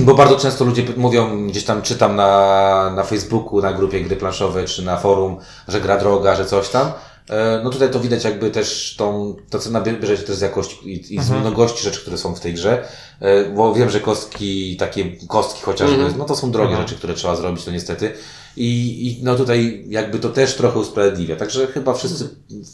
bo 0.00 0.14
bardzo 0.14 0.36
często 0.36 0.64
ludzie 0.64 0.84
mówią, 0.96 1.46
gdzieś 1.48 1.64
tam 1.64 1.82
czytam 1.82 2.16
na, 2.16 2.92
na 2.96 3.04
Facebooku, 3.04 3.60
na 3.62 3.72
grupie 3.72 4.00
gry 4.00 4.16
planszowe, 4.16 4.64
czy 4.64 4.82
na 4.82 4.96
forum, 4.96 5.36
że 5.68 5.80
gra 5.80 5.98
droga, 5.98 6.36
że 6.36 6.44
coś 6.46 6.68
tam. 6.68 6.92
E, 7.30 7.60
No 7.64 7.70
tutaj 7.70 7.90
to 7.90 8.00
widać 8.00 8.24
jakby 8.24 8.50
też 8.50 8.94
tą, 8.98 9.36
ta 9.50 9.58
cena 9.58 9.80
bie- 9.80 10.00
bierze 10.00 10.16
się 10.16 10.22
też 10.22 10.36
z 10.36 10.40
jakości 10.40 10.76
i, 10.92 11.14
i 11.14 11.22
z 11.22 11.30
mnogości 11.30 11.82
rzeczy, 11.84 12.00
które 12.00 12.18
są 12.18 12.34
w 12.34 12.40
tej 12.40 12.54
grze. 12.54 12.84
E, 13.20 13.44
Bo 13.44 13.74
wiem, 13.74 13.90
że 13.90 14.00
kostki, 14.00 14.76
takie 14.76 15.04
kostki 15.28 15.62
chociażby, 15.62 15.96
no 16.18 16.24
to 16.24 16.36
są 16.36 16.50
drogie 16.50 16.76
rzeczy, 16.76 16.94
które 16.94 17.14
trzeba 17.14 17.36
zrobić, 17.36 17.64
to 17.64 17.70
niestety. 17.70 18.12
I, 18.56 19.06
I 19.08 19.24
no 19.24 19.34
tutaj 19.34 19.84
jakby 19.88 20.18
to 20.18 20.28
też 20.28 20.54
trochę 20.56 20.78
usprawiedliwia. 20.78 21.36
Także 21.36 21.66
chyba 21.66 21.94
wszyscy 21.94 22.28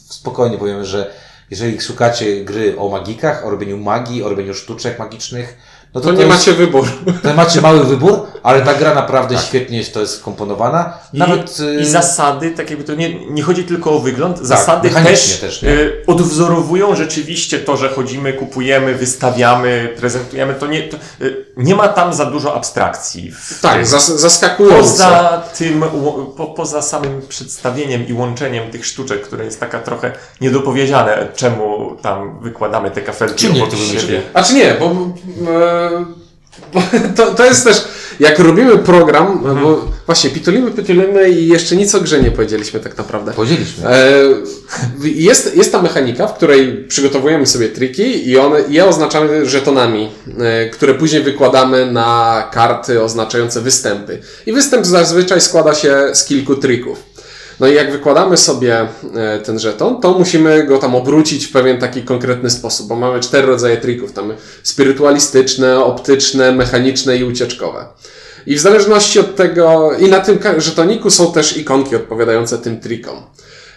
spokojnie 0.09 0.57
powiemy, 0.57 0.85
że 0.85 1.11
jeżeli 1.51 1.81
szukacie 1.81 2.45
gry 2.45 2.75
o 2.79 2.89
magikach, 2.89 3.45
o 3.45 3.49
robieniu 3.49 3.77
magii, 3.77 4.23
o 4.23 4.29
robieniu 4.29 4.53
sztuczek 4.53 4.99
magicznych, 4.99 5.57
no 5.93 6.01
to, 6.01 6.07
To 6.07 6.13
nie 6.13 6.25
jest, 6.25 6.29
macie 6.29 6.53
wyboru. 6.53 6.87
to 7.23 7.33
macie 7.33 7.61
mały 7.61 7.83
wybór, 7.83 8.27
ale 8.43 8.61
ta 8.61 8.73
gra 8.73 8.93
naprawdę 8.93 9.37
świetnie 9.37 9.77
jest, 9.77 9.93
to 9.93 9.99
jest 9.99 10.19
skomponowana. 10.19 10.93
Nawet 11.13 11.59
I, 11.59 11.63
y, 11.63 11.81
I 11.81 11.85
zasady, 11.85 12.51
tak 12.51 12.69
jakby 12.69 12.85
to 12.85 12.95
nie, 12.95 13.25
nie 13.25 13.43
chodzi 13.43 13.63
tylko 13.63 13.91
o 13.91 13.99
wygląd, 13.99 14.39
zasady 14.39 14.89
mechanicznie 14.91 15.35
też, 15.35 15.59
też, 15.59 15.63
y, 15.63 16.03
odwzorowują 16.07 16.95
rzeczywiście 16.95 17.59
to, 17.59 17.77
że 17.77 17.89
chodzimy, 17.89 18.33
kupujemy, 18.33 18.95
wystawiamy, 18.95 19.93
prezentujemy. 19.97 20.53
To 20.53 20.67
nie, 20.67 20.83
to, 20.83 20.97
y, 21.21 21.45
nie 21.57 21.75
ma 21.75 21.87
tam 21.87 22.13
za 22.13 22.25
dużo 22.25 22.55
abstrakcji. 22.55 23.31
Tak, 23.61 23.87
zas 23.87 24.07
zaskakująco. 24.19 24.81
Poza 24.81 25.43
tym, 25.57 25.83
po, 26.37 26.45
poza 26.45 26.81
samym 26.81 27.21
przedstawieniem 27.27 28.07
i 28.07 28.13
łączeniem 28.13 28.71
tych 28.71 28.85
sztuczek, 28.85 29.21
które 29.21 29.45
jest 29.45 29.59
taka 29.59 29.79
trochę 29.79 30.11
niedopowiedziane, 30.41 31.27
czemu 31.35 31.95
tam 32.01 32.39
wykładamy 32.41 32.91
te 32.91 33.01
kafelki 33.01 33.35
Czym 33.35 33.53
nie 33.53 33.63
obok 33.63 33.75
siebie. 33.75 34.21
A 34.33 34.43
czy 34.43 34.53
nie, 34.53 34.75
bo, 34.79 34.85
e, 34.85 35.80
bo 35.80 35.80
to, 37.15 37.25
to 37.25 37.45
jest 37.45 37.63
też, 37.63 37.83
jak 38.19 38.39
robimy 38.39 38.77
program, 38.77 39.39
bo 39.63 39.87
właśnie 40.05 40.29
pitulimy, 40.29 40.71
pitulimy 40.71 41.29
i 41.29 41.47
jeszcze 41.47 41.75
nic 41.75 41.95
o 41.95 42.01
grze 42.01 42.21
nie 42.21 42.31
powiedzieliśmy 42.31 42.79
tak 42.79 42.97
naprawdę. 42.97 43.33
podzieliśmy. 43.33 43.89
E, 43.89 44.11
jest, 45.03 45.55
jest 45.55 45.71
ta 45.71 45.81
mechanika, 45.81 46.27
w 46.27 46.33
której 46.33 46.85
przygotowujemy 46.87 47.45
sobie 47.45 47.69
triki 47.69 48.29
i 48.29 48.37
one, 48.37 48.63
je 48.69 48.85
oznaczamy 48.85 49.45
żetonami, 49.45 50.09
e, 50.39 50.69
które 50.69 50.93
później 50.93 51.23
wykładamy 51.23 51.91
na 51.91 52.49
karty 52.53 53.03
oznaczające 53.03 53.61
występy. 53.61 54.19
I 54.45 54.53
występ 54.53 54.85
zazwyczaj 54.85 55.41
składa 55.41 55.73
się 55.73 55.95
z 56.13 56.25
kilku 56.25 56.55
trików. 56.55 57.10
No 57.61 57.67
i 57.67 57.75
jak 57.75 57.91
wykładamy 57.91 58.37
sobie 58.37 58.87
e, 59.15 59.39
ten 59.39 59.59
żeton, 59.59 60.01
to 60.01 60.19
musimy 60.19 60.63
go 60.63 60.77
tam 60.77 60.95
obrócić 60.95 61.45
w 61.45 61.51
pewien 61.51 61.79
taki 61.79 62.01
konkretny 62.01 62.49
sposób, 62.49 62.87
bo 62.87 62.95
mamy 62.95 63.19
cztery 63.19 63.47
rodzaje 63.47 63.77
trików. 63.77 64.13
Tam 64.13 64.33
spirytualistyczne, 64.63 65.83
optyczne, 65.83 66.51
mechaniczne 66.51 67.17
i 67.17 67.23
ucieczkowe. 67.23 67.85
I 68.45 68.55
w 68.55 68.59
zależności 68.59 69.19
od 69.19 69.35
tego, 69.35 69.91
i 69.99 70.09
na 70.09 70.19
tym 70.19 70.39
żetoniku 70.57 71.09
są 71.09 71.33
też 71.33 71.57
ikonki 71.57 71.95
odpowiadające 71.95 72.57
tym 72.57 72.79
trikom. 72.79 73.23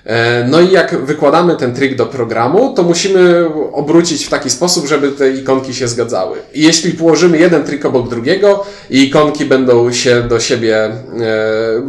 E, 0.07 0.45
No 0.49 0.61
i 0.61 0.71
jak 0.73 1.05
wykładamy 1.05 1.57
ten 1.57 1.75
trik 1.75 1.97
do 1.97 2.07
programu, 2.07 2.75
to 2.77 2.83
musimy 2.83 3.47
obrócić 3.73 4.27
w 4.27 4.29
taki 4.29 4.51
sposób, 4.51 4.87
żeby 4.89 5.09
te 5.13 5.31
ikonki 5.31 5.75
się 5.75 5.89
zgadzały. 5.89 6.39
I 6.55 6.63
jeśli 6.63 6.93
położymy 6.93 7.39
jeden 7.39 7.65
trik 7.65 7.85
obok 7.85 8.09
drugiego 8.09 8.65
i 8.91 9.05
ikonki 9.09 9.45
będą 9.45 9.93
się 9.93 10.23
do 10.23 10.41
siebie, 10.41 10.91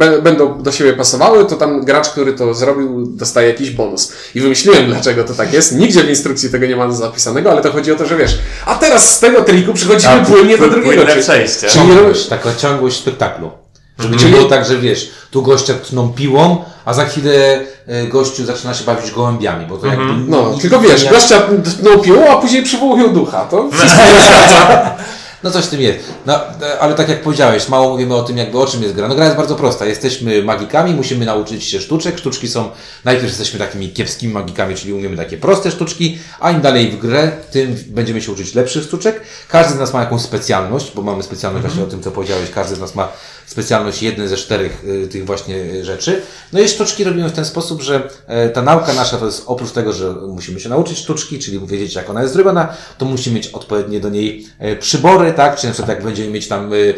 e, 0.08 0.20
będą 0.22 0.62
do 0.62 0.72
siebie 0.72 0.92
pasowały, 0.92 1.44
to 1.44 1.56
tam 1.56 1.84
gracz, 1.84 2.08
który 2.08 2.32
to 2.32 2.54
zrobił, 2.54 3.06
dostaje 3.06 3.48
jakiś 3.48 3.70
bonus. 3.70 4.12
I 4.34 4.40
wymyśliłem, 4.40 4.86
dlaczego 4.86 5.24
to 5.24 5.34
tak 5.34 5.52
jest. 5.52 5.78
Nigdzie 5.78 6.02
w 6.02 6.08
instrukcji 6.08 6.50
tego 6.50 6.66
nie 6.66 6.76
ma 6.76 6.90
zapisanego, 6.92 7.50
ale 7.52 7.62
to 7.62 7.72
chodzi 7.72 7.92
o 7.92 7.96
to, 7.96 8.06
że 8.06 8.16
wiesz, 8.16 8.38
a 8.66 8.74
teraz 8.74 9.16
z 9.16 9.20
tego 9.20 9.42
triku 9.42 9.74
przechodzimy 9.74 10.24
płynnie 10.26 10.58
do 10.58 10.70
drugiego. 10.70 11.02
płynne 11.04 11.22
przejście. 11.22 11.68
Ciągłość, 11.68 12.26
taka 12.26 12.54
ciągłość 12.54 12.96
spektaklu. 12.96 13.65
Żeby 13.98 14.16
nie 14.16 14.24
było 14.24 14.44
tak, 14.44 14.66
że 14.66 14.78
wiesz, 14.78 15.10
tu 15.30 15.42
gościa 15.42 15.74
tną 15.74 16.12
piłą, 16.12 16.64
a 16.84 16.94
za 16.94 17.04
chwilę 17.04 17.60
y, 18.04 18.08
gościu 18.08 18.44
zaczyna 18.44 18.74
się 18.74 18.84
bawić 18.84 19.10
gołębiami, 19.10 19.66
bo 19.66 19.76
to 19.76 19.86
jakby... 19.86 20.04
No, 20.28 20.50
nic 20.52 20.62
tylko 20.62 20.76
nie 20.76 20.88
wiesz, 20.88 21.00
zmienia- 21.00 21.10
gościa 21.10 21.42
tną 21.80 21.98
piłą, 21.98 22.30
a 22.30 22.36
później 22.36 22.62
przywołują 22.62 23.14
ducha. 23.14 23.44
To 23.44 23.70
wszystko 23.70 24.00
No 25.46 25.52
coś 25.52 25.64
w 25.64 25.68
tym 25.68 25.80
jest. 25.80 25.98
No, 26.26 26.34
e, 26.62 26.78
ale 26.78 26.94
tak 26.94 27.08
jak 27.08 27.22
powiedziałeś, 27.22 27.68
mało 27.68 27.88
mówimy 27.88 28.14
o 28.14 28.22
tym, 28.22 28.36
jakby 28.36 28.58
o 28.58 28.66
czym 28.66 28.82
jest 28.82 28.94
gra. 28.94 29.08
No 29.08 29.14
gra 29.14 29.24
jest 29.24 29.36
bardzo 29.36 29.54
prosta. 29.54 29.86
Jesteśmy 29.86 30.42
magikami, 30.42 30.94
musimy 30.94 31.26
nauczyć 31.26 31.64
się 31.64 31.80
sztuczek. 31.80 32.18
Sztuczki 32.18 32.48
są, 32.48 32.70
najpierw 33.04 33.28
jesteśmy 33.28 33.58
takimi 33.58 33.88
kiepskimi 33.88 34.32
magikami, 34.32 34.74
czyli 34.74 34.92
umiemy 34.92 35.16
takie 35.16 35.36
proste 35.36 35.70
sztuczki, 35.70 36.18
a 36.40 36.50
im 36.50 36.60
dalej 36.60 36.90
w 36.90 36.98
grę, 36.98 37.32
tym 37.50 37.76
będziemy 37.86 38.22
się 38.22 38.32
uczyć 38.32 38.54
lepszych 38.54 38.84
sztuczek. 38.84 39.20
Każdy 39.48 39.74
z 39.74 39.78
nas 39.78 39.92
ma 39.92 40.00
jakąś 40.00 40.20
specjalność, 40.20 40.92
bo 40.94 41.02
mamy 41.02 41.22
specjalność 41.22 41.66
właśnie 41.66 41.84
o 41.84 41.86
tym, 41.86 42.02
co 42.02 42.10
powiedziałeś. 42.10 42.50
Każdy 42.50 42.76
z 42.76 42.80
nas 42.80 42.94
ma 42.94 43.08
specjalność 43.46 44.02
jednej 44.02 44.28
ze 44.28 44.36
czterech 44.36 44.84
y, 44.84 45.08
tych 45.08 45.26
właśnie 45.26 45.56
y, 45.56 45.84
rzeczy. 45.84 46.22
No 46.52 46.60
i 46.60 46.68
sztuczki 46.68 47.04
robimy 47.04 47.28
w 47.28 47.32
ten 47.32 47.44
sposób, 47.44 47.82
że 47.82 48.08
e, 48.26 48.48
ta 48.48 48.62
nauka 48.62 48.92
nasza 48.92 49.16
to 49.16 49.26
jest 49.26 49.42
oprócz 49.46 49.70
tego, 49.70 49.92
że 49.92 50.12
musimy 50.12 50.60
się 50.60 50.68
nauczyć 50.68 50.98
sztuczki, 50.98 51.38
czyli 51.38 51.66
wiedzieć 51.66 51.94
jak 51.94 52.10
ona 52.10 52.22
jest 52.22 52.34
zrobiona, 52.34 52.68
to 52.98 53.04
musimy 53.04 53.36
mieć 53.36 53.48
odpowiednie 53.48 54.00
do 54.00 54.08
niej 54.08 54.46
e, 54.58 54.76
przybory, 54.76 55.32
tak? 55.32 55.56
Czy 55.56 55.66
na 55.66 55.72
przykład 55.72 55.96
jak 55.96 56.04
będziemy 56.04 56.30
mieć 56.30 56.48
tam 56.48 56.72
y, 56.72 56.94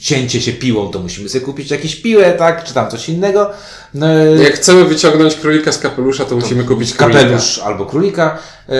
cięcie 0.00 0.40
się 0.40 0.52
piłą, 0.52 0.90
to 0.90 0.98
musimy 0.98 1.28
sobie 1.28 1.44
kupić 1.44 1.70
jakieś 1.70 1.96
piłę, 1.96 2.32
tak? 2.32 2.64
Czy 2.64 2.74
tam 2.74 2.90
coś 2.90 3.08
innego. 3.08 3.50
No, 3.94 4.06
Jak 4.42 4.54
chcemy 4.54 4.84
wyciągnąć 4.84 5.34
królika 5.34 5.72
z 5.72 5.78
kapelusza, 5.78 6.24
to 6.24 6.34
musimy 6.34 6.64
kupić 6.64 6.94
królika. 6.94 7.18
kapelusz 7.20 7.58
albo 7.58 7.86
królika. 7.86 8.38
E, 8.68 8.74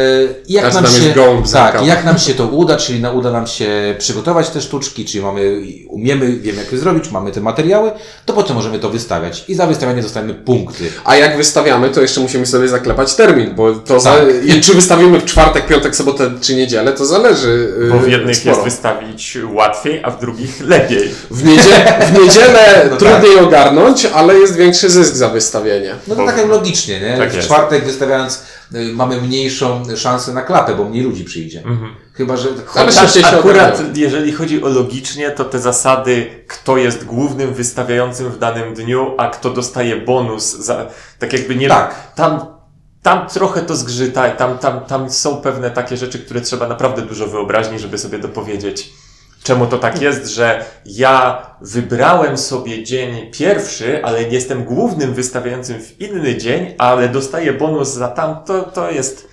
Jak 0.49 0.75
nam 0.75 0.87
się, 0.87 1.15
tak, 1.53 1.87
jak 1.87 2.05
nam 2.05 2.19
się 2.19 2.35
to 2.35 2.47
uda, 2.47 2.77
czyli 2.77 3.01
na, 3.01 3.11
uda 3.13 3.31
nam 3.33 3.47
się 3.47 3.95
przygotować 3.99 4.49
te 4.51 4.61
sztuczki, 4.61 5.05
czyli 5.05 5.25
mamy, 5.25 5.61
umiemy, 5.89 6.37
wiemy 6.37 6.59
jak 6.59 6.67
to 6.67 6.77
zrobić, 6.77 7.11
mamy 7.11 7.31
te 7.33 7.41
materiały, 7.41 7.91
to 8.27 8.33
potem 8.33 8.57
możemy 8.57 8.79
to 8.79 8.91
wystawiać 8.91 9.45
i 9.49 9.55
za 9.55 9.67
wystawianie 9.67 10.03
dostajemy 10.03 10.35
punkty. 10.35 10.85
A 11.05 11.17
jak 11.17 11.37
wystawiamy, 11.37 11.91
to 11.91 12.01
jeszcze 12.01 12.21
musimy 12.21 12.47
sobie 12.47 12.69
zaklepać 12.69 13.15
termin, 13.15 13.55
bo 13.55 13.73
to 13.75 14.01
za, 14.01 14.13
Tak. 14.15 14.27
i 14.47 14.61
czy 14.61 14.75
wystawimy 14.75 15.21
w 15.21 15.25
czwartek, 15.25 15.67
piątek, 15.67 15.97
sobotę 15.97 16.31
czy 16.41 16.55
niedzielę, 16.57 16.93
to 16.93 17.07
zależy. 17.07 17.73
Bo 17.91 17.99
w 17.99 18.05
yy, 18.05 18.11
jednych 18.11 18.37
sporo. 18.37 18.51
jest 18.55 18.65
wystawić 18.65 19.39
łatwiej, 19.53 20.01
a 20.05 20.11
w 20.11 20.21
drugich 20.21 20.52
lepiej. 20.75 21.15
W, 21.31 21.45
niedzie 21.45 21.85
w 22.13 22.19
niedzielę 22.19 22.87
No 22.91 22.97
trudniej 22.97 23.39
ogarnąć, 23.39 24.07
ale 24.15 24.35
jest 24.35 24.57
większy 24.57 24.91
zysk 24.91 25.15
za 25.15 25.29
wystawienie. 25.29 25.95
No 26.09 26.15
to 26.15 26.21
Bo- 26.21 26.27
tak 26.27 26.37
jak 26.39 26.49
logicznie, 26.49 27.01
nie? 27.01 27.17
Tak 27.19 27.31
w 27.31 27.35
jest. 27.35 27.47
czwartek 27.49 27.85
wystawiając 27.85 28.43
y, 28.75 28.93
mamy 28.95 29.21
mniejszą 29.21 29.83
szansę 29.97 30.33
na 30.33 30.43
klapę, 30.43 30.75
bo 30.75 30.85
mniej 30.85 31.03
ludzi 31.03 31.25
przyjdzie. 31.25 31.59
Mhm. 31.59 31.95
Chyba, 32.15 32.37
że... 32.37 32.49
Ale 32.49 32.87
Chociaż 32.87 32.95
szybciej 32.95 33.23
się 33.23 33.39
akurat, 33.39 33.75
ogarniają. 33.75 33.93
jeżeli 33.97 34.33
chodzi 34.33 34.63
o 34.65 34.69
logicznie, 34.69 35.31
to 35.31 35.45
te 35.45 35.59
zasady, 35.59 36.27
kto 36.49 36.77
jest 36.77 37.05
głównym 37.05 37.55
wystawiającym 37.55 38.31
w 38.31 38.39
danym 38.39 38.75
dniu, 38.75 39.15
a 39.19 39.31
kto 39.31 39.51
dostaje 39.51 39.97
bonus, 39.97 40.57
za, 40.59 40.87
tak 41.19 41.33
jakby 41.33 41.57
nie... 41.57 41.69
Tak. 41.69 42.15
Tam, 42.15 42.47
tam 43.03 43.27
trochę 43.29 43.63
to 43.63 43.77
zgrzyta 43.77 44.29
i 44.29 44.37
tam, 44.37 44.59
tam, 44.59 44.81
tam 44.81 45.11
są 45.11 45.37
pewne 45.37 45.71
takie 45.71 45.97
rzeczy, 45.97 46.19
które 46.19 46.41
trzeba 46.41 46.69
naprawdę 46.69 47.03
dużo 47.03 47.27
wyobraźni, 47.27 47.79
żeby 47.79 47.99
sobie 47.99 48.19
dopowiedzieć. 48.19 48.91
Czemu 49.43 49.67
to 49.67 49.79
tak 49.79 50.03
jest, 50.03 50.27
że 50.27 50.65
ja 50.87 51.47
wybrałem 51.61 52.39
sobie 52.39 52.85
dzień 52.85 53.31
pierwszy, 53.31 54.05
ale 54.05 54.23
jestem 54.23 54.65
głównym 54.65 55.15
wystawiającym 55.15 55.81
w 55.83 56.01
inny 56.01 56.37
dzień, 56.37 56.75
ale 56.79 57.09
dostaję 57.09 57.53
bonus 57.53 57.89
za 57.89 58.09
tam, 58.09 58.37
to, 58.75 58.91
jest... 58.91 59.33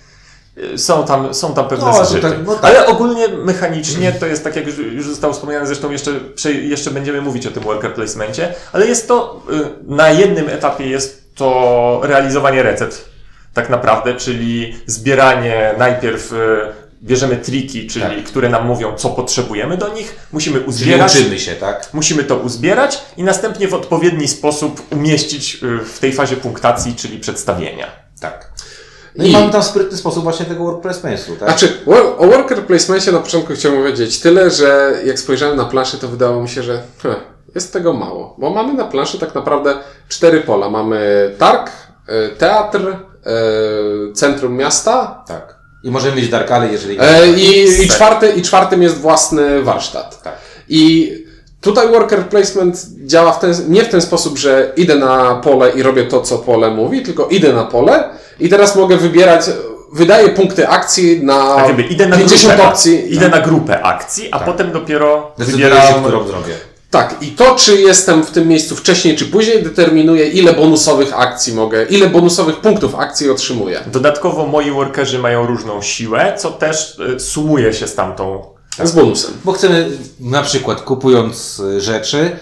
Są 0.76 1.04
tam, 1.04 1.34
są 1.34 1.54
tam 1.54 1.68
pewne 1.68 1.84
No, 1.86 2.04
zgrzyty. 2.04 2.28
tak- 2.30 2.46
no 2.46 2.54
tak. 2.54 2.64
Ale 2.64 2.86
ogólnie 2.86 3.28
mechanicznie 3.28 4.12
to 4.12 4.26
jest 4.26 4.44
tak, 4.44 4.56
jak 4.56 4.66
już, 4.66 5.06
zostało 5.06 5.32
wspomniane, 5.32 5.66
zresztą 5.66 5.90
jeszcze, 5.90 6.10
jeszcze 6.52 6.90
będziemy 6.90 7.20
mówić 7.20 7.46
o 7.46 7.50
tym 7.50 7.62
worker 7.62 7.94
placemencie, 7.94 8.54
ale 8.72 8.86
jest 8.86 9.08
to, 9.08 9.42
y, 9.52 9.94
na 9.94 10.10
jednym 10.10 10.48
etapie 10.48 10.86
jest 10.88 11.34
to 11.34 12.00
realizowanie 12.04 12.62
recept, 12.62 13.04
tak 13.54 13.70
naprawdę, 13.70 14.14
czyli 14.14 14.76
zbieranie 14.86 15.74
najpierw, 15.78 16.32
y, 16.32 16.36
bierzemy 17.02 17.36
triki, 17.36 17.86
czyli 17.86 18.04
Tak. 18.04 18.24
które 18.24 18.48
nam 18.48 18.66
mówią, 18.66 18.94
co 18.96 19.10
potrzebujemy 19.10 19.76
do 19.76 19.88
nich, 19.88 20.16
musimy 20.32 20.56
Czyli 20.56 20.68
uzbierać, 20.68 21.16
uczymy 21.16 21.38
się, 21.38 21.54
tak? 21.54 21.88
musimy 21.92 22.24
to 22.24 22.36
uzbierać 22.36 23.02
i 23.16 23.22
następnie 23.24 23.68
w 23.68 23.74
odpowiedni 23.74 24.28
sposób 24.28 24.82
umieścić 24.92 25.58
y, 25.62 25.78
w 25.84 25.98
tej 25.98 26.12
fazie 26.12 26.36
punktacji, 26.36 26.94
czyli 26.96 27.18
przedstawienia. 27.18 27.86
Tak. 28.20 28.52
No 29.16 29.24
i, 29.24 29.28
I- 29.30 29.32
mamy 29.32 29.52
tam 29.52 29.62
sprytny 29.62 29.96
sposób 29.98 30.22
właśnie 30.22 30.46
tego 30.46 30.64
work 30.64 30.80
placementu, 30.82 31.36
tak? 31.36 31.48
Znaczy, 31.48 31.78
o 32.18 32.26
worker 32.26 32.66
placementie 32.66 33.12
na 33.12 33.18
początku 33.18 33.52
chciałem 33.54 33.78
powiedzieć 33.78 34.20
tyle, 34.20 34.50
że 34.50 34.92
jak 35.04 35.18
spojrzałem 35.18 35.56
na 35.56 35.64
planszę, 35.64 35.98
to 35.98 36.08
wydało 36.08 36.42
mi 36.42 36.48
się, 36.48 36.62
że 36.62 36.82
heh, 37.02 37.16
jest 37.54 37.72
tego 37.72 37.92
mało. 37.92 38.36
Bo 38.38 38.50
mamy 38.50 38.74
na 38.74 38.84
planszy 38.84 39.18
tak 39.18 39.34
naprawdę 39.34 39.74
cztery 40.08 40.40
pola. 40.40 40.70
Mamy 40.70 41.30
targ, 41.38 41.70
e, 42.08 42.28
teatr, 42.28 42.80
e, 42.88 44.12
centrum 44.14 44.56
miasta 44.56 45.24
tak. 45.28 45.59
I 45.84 45.90
możemy 45.90 46.16
mieć 46.16 46.28
dark 46.28 46.50
alley, 46.50 46.72
jeżeli... 46.72 46.96
e, 47.00 47.26
i, 47.32 47.62
i, 47.84 47.88
Tak. 47.88 47.96
czwarty, 47.96 48.32
i 48.36 48.42
czwartym 48.42 48.82
jest 48.82 48.98
własny 48.98 49.62
warsztat. 49.62 50.22
Tak. 50.22 50.34
I 50.68 51.12
tutaj 51.60 51.88
worker 51.88 52.28
placement 52.28 52.86
działa 53.04 53.32
w 53.32 53.40
ten, 53.40 53.54
nie 53.68 53.84
w 53.84 53.88
ten 53.88 54.00
sposób, 54.00 54.38
że 54.38 54.72
idę 54.76 54.94
na 54.94 55.34
pole 55.34 55.70
i 55.70 55.82
robię 55.82 56.04
to, 56.04 56.20
co 56.20 56.38
pole 56.38 56.70
mówi, 56.70 57.02
tylko 57.02 57.26
idę 57.26 57.52
na 57.52 57.64
pole 57.64 58.08
i 58.40 58.48
teraz 58.48 58.76
mogę 58.76 58.96
wybierać, 58.96 59.44
wydaję 59.92 60.28
punkty 60.28 60.68
akcji 60.68 61.24
na 61.24 61.54
Tak 61.56 61.66
jakby 61.66 61.82
idę 61.82 62.06
na 62.06 62.16
50 62.16 62.54
grupę, 62.54 62.68
opcji. 62.68 63.14
idę 63.14 63.28
na 63.28 63.40
grupę 63.40 63.82
akcji, 63.82 64.28
a 64.32 64.38
potem 64.38 64.72
dopiero 64.72 65.32
Decyduję 65.38 65.64
się, 65.64 65.70
wybieram 65.74 66.02
którą 66.02 66.26
zrobię. 66.26 66.54
Tak, 66.90 67.16
i 67.20 67.26
to, 67.26 67.54
czy 67.54 67.80
jestem 67.80 68.24
w 68.24 68.30
tym 68.30 68.48
miejscu 68.48 68.76
wcześniej 68.76 69.16
czy 69.16 69.24
później, 69.24 69.62
determinuje, 69.62 70.28
ile 70.28 70.52
bonusowych 70.52 71.20
akcji 71.20 71.52
mogę, 71.54 71.84
ile 71.84 72.08
bonusowych 72.08 72.56
punktów 72.56 72.94
akcji 72.94 73.30
otrzymuję. 73.30 73.80
Dodatkowo 73.92 74.46
moi 74.46 74.70
workerzy 74.70 75.18
mają 75.18 75.46
różną 75.46 75.82
siłę, 75.82 76.34
co 76.38 76.50
też 76.50 76.98
y, 77.16 77.20
sumuje 77.20 77.72
się 77.72 77.86
z 77.86 77.94
tamtą. 77.94 78.42
Z 78.82 78.92
bonusem. 78.92 79.30
Bo 79.44 79.52
chcemy, 79.52 79.90
na 80.20 80.42
przykład 80.42 80.82
kupując 80.82 81.60
y, 81.60 81.80
rzeczy, 81.80 82.36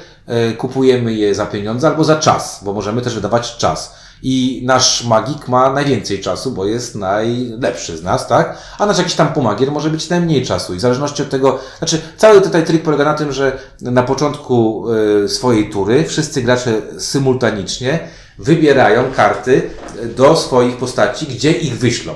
y, 0.51 0.57
kupujemy 0.57 1.15
je 1.15 1.35
za 1.35 1.47
pieniądze 1.47 1.89
albo 1.89 2.05
za 2.05 2.17
czas, 2.17 2.61
bo 2.63 2.73
możemy 2.73 3.03
też 3.03 3.15
wydawać 3.15 3.57
czas. 3.57 3.95
I 4.23 4.63
nasz 4.65 5.05
magik 5.05 5.49
ma 5.49 5.73
najwięcej 5.73 6.21
czasu, 6.21 6.53
bo 6.53 6.67
jest 6.67 6.95
najlepszy 6.95 7.97
z 7.97 8.03
nas, 8.03 8.29
tak? 8.29 8.59
A 8.79 8.87
nasz 8.87 8.99
jakiś 8.99 9.15
tam 9.15 9.33
pomagier 9.33 9.73
może 9.73 9.91
być 9.91 10.09
najmniej 10.09 10.47
czasu. 10.47 10.75
I 10.75 10.77
w 10.77 10.81
zależności 10.81 11.23
od 11.23 11.31
tego, 11.31 11.59
znaczy 11.79 12.01
cały 12.17 12.41
tutaj 12.41 12.65
trik 12.65 12.83
polega 12.83 13.05
na 13.05 13.15
tym, 13.15 13.33
że 13.33 13.59
na 13.81 14.03
początku 14.03 14.87
y, 15.25 15.29
swojej 15.29 15.71
tury 15.71 16.05
wszyscy 16.05 16.43
gracze 16.43 16.83
symultanicznie 16.99 17.99
wybierają 18.39 19.13
karty 19.17 19.71
y, 20.03 20.07
do 20.07 20.37
swoich 20.37 20.77
postaci, 20.77 21.27
gdzie 21.27 21.53
ich 21.53 21.79
wyślą. 21.79 22.15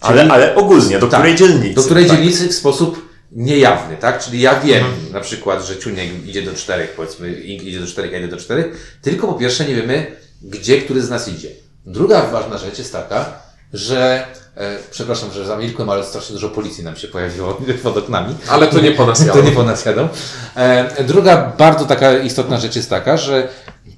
Ale, 0.00 0.32
ale 0.32 0.54
ogólnie, 0.54 0.98
do 0.98 1.06
Tak. 1.06 1.20
której 1.20 1.36
dzielnicy. 1.36 1.74
Do 1.74 1.82
której 1.82 2.06
tak. 2.06 2.16
dzielnicy 2.16 2.48
w 2.48 2.54
sposób 2.54 3.08
niejawny, 3.32 3.96
tak? 3.96 4.24
Czyli 4.24 4.40
ja 4.40 4.60
wiem 4.60 4.84
na 5.12 5.20
przykład, 5.20 5.64
że 5.64 5.76
Ciuniek 5.76 6.26
idzie 6.26 6.42
do 6.42 6.52
czterech, 6.54 6.90
powiedzmy, 6.90 7.32
idzie 7.32 7.80
do 7.80 7.86
czterech, 7.86 8.12
ja 8.12 8.18
idę 8.18 8.28
do 8.28 8.36
czterech, 8.36 8.96
tylko 9.02 9.26
po 9.26 9.34
pierwsze 9.34 9.64
nie 9.64 9.74
wiemy, 9.74 10.06
gdzie 10.44 10.82
który 10.82 11.02
z 11.02 11.10
nas 11.10 11.28
idzie. 11.28 11.48
Druga 11.86 12.22
ważna 12.22 12.58
rzecz 12.58 12.78
jest 12.78 12.92
taka, 12.92 13.24
że, 13.72 14.26
e, 14.56 14.78
przepraszam, 14.90 15.32
że 15.32 15.46
zamilkłem, 15.46 15.90
ale 15.90 16.04
strasznie 16.04 16.34
dużo 16.34 16.48
policji 16.48 16.84
nam 16.84 16.96
się 16.96 17.08
pojawiło 17.08 17.58
pod 17.82 17.96
oknami. 17.96 18.34
Ale 18.48 18.66
to 18.66 18.80
nie 18.80 18.92
po 18.92 19.06
nas 19.06 19.18
To 19.20 19.26
jadą. 19.26 19.42
nie 19.42 19.52
po 19.52 19.62
nas 19.62 19.84
jadą. 19.84 20.08
E, 20.56 21.04
druga 21.04 21.52
bardzo 21.58 21.84
taka 21.84 22.18
istotna 22.18 22.58
rzecz 22.58 22.76
jest 22.76 22.90
taka, 22.90 23.16
że 23.16 23.48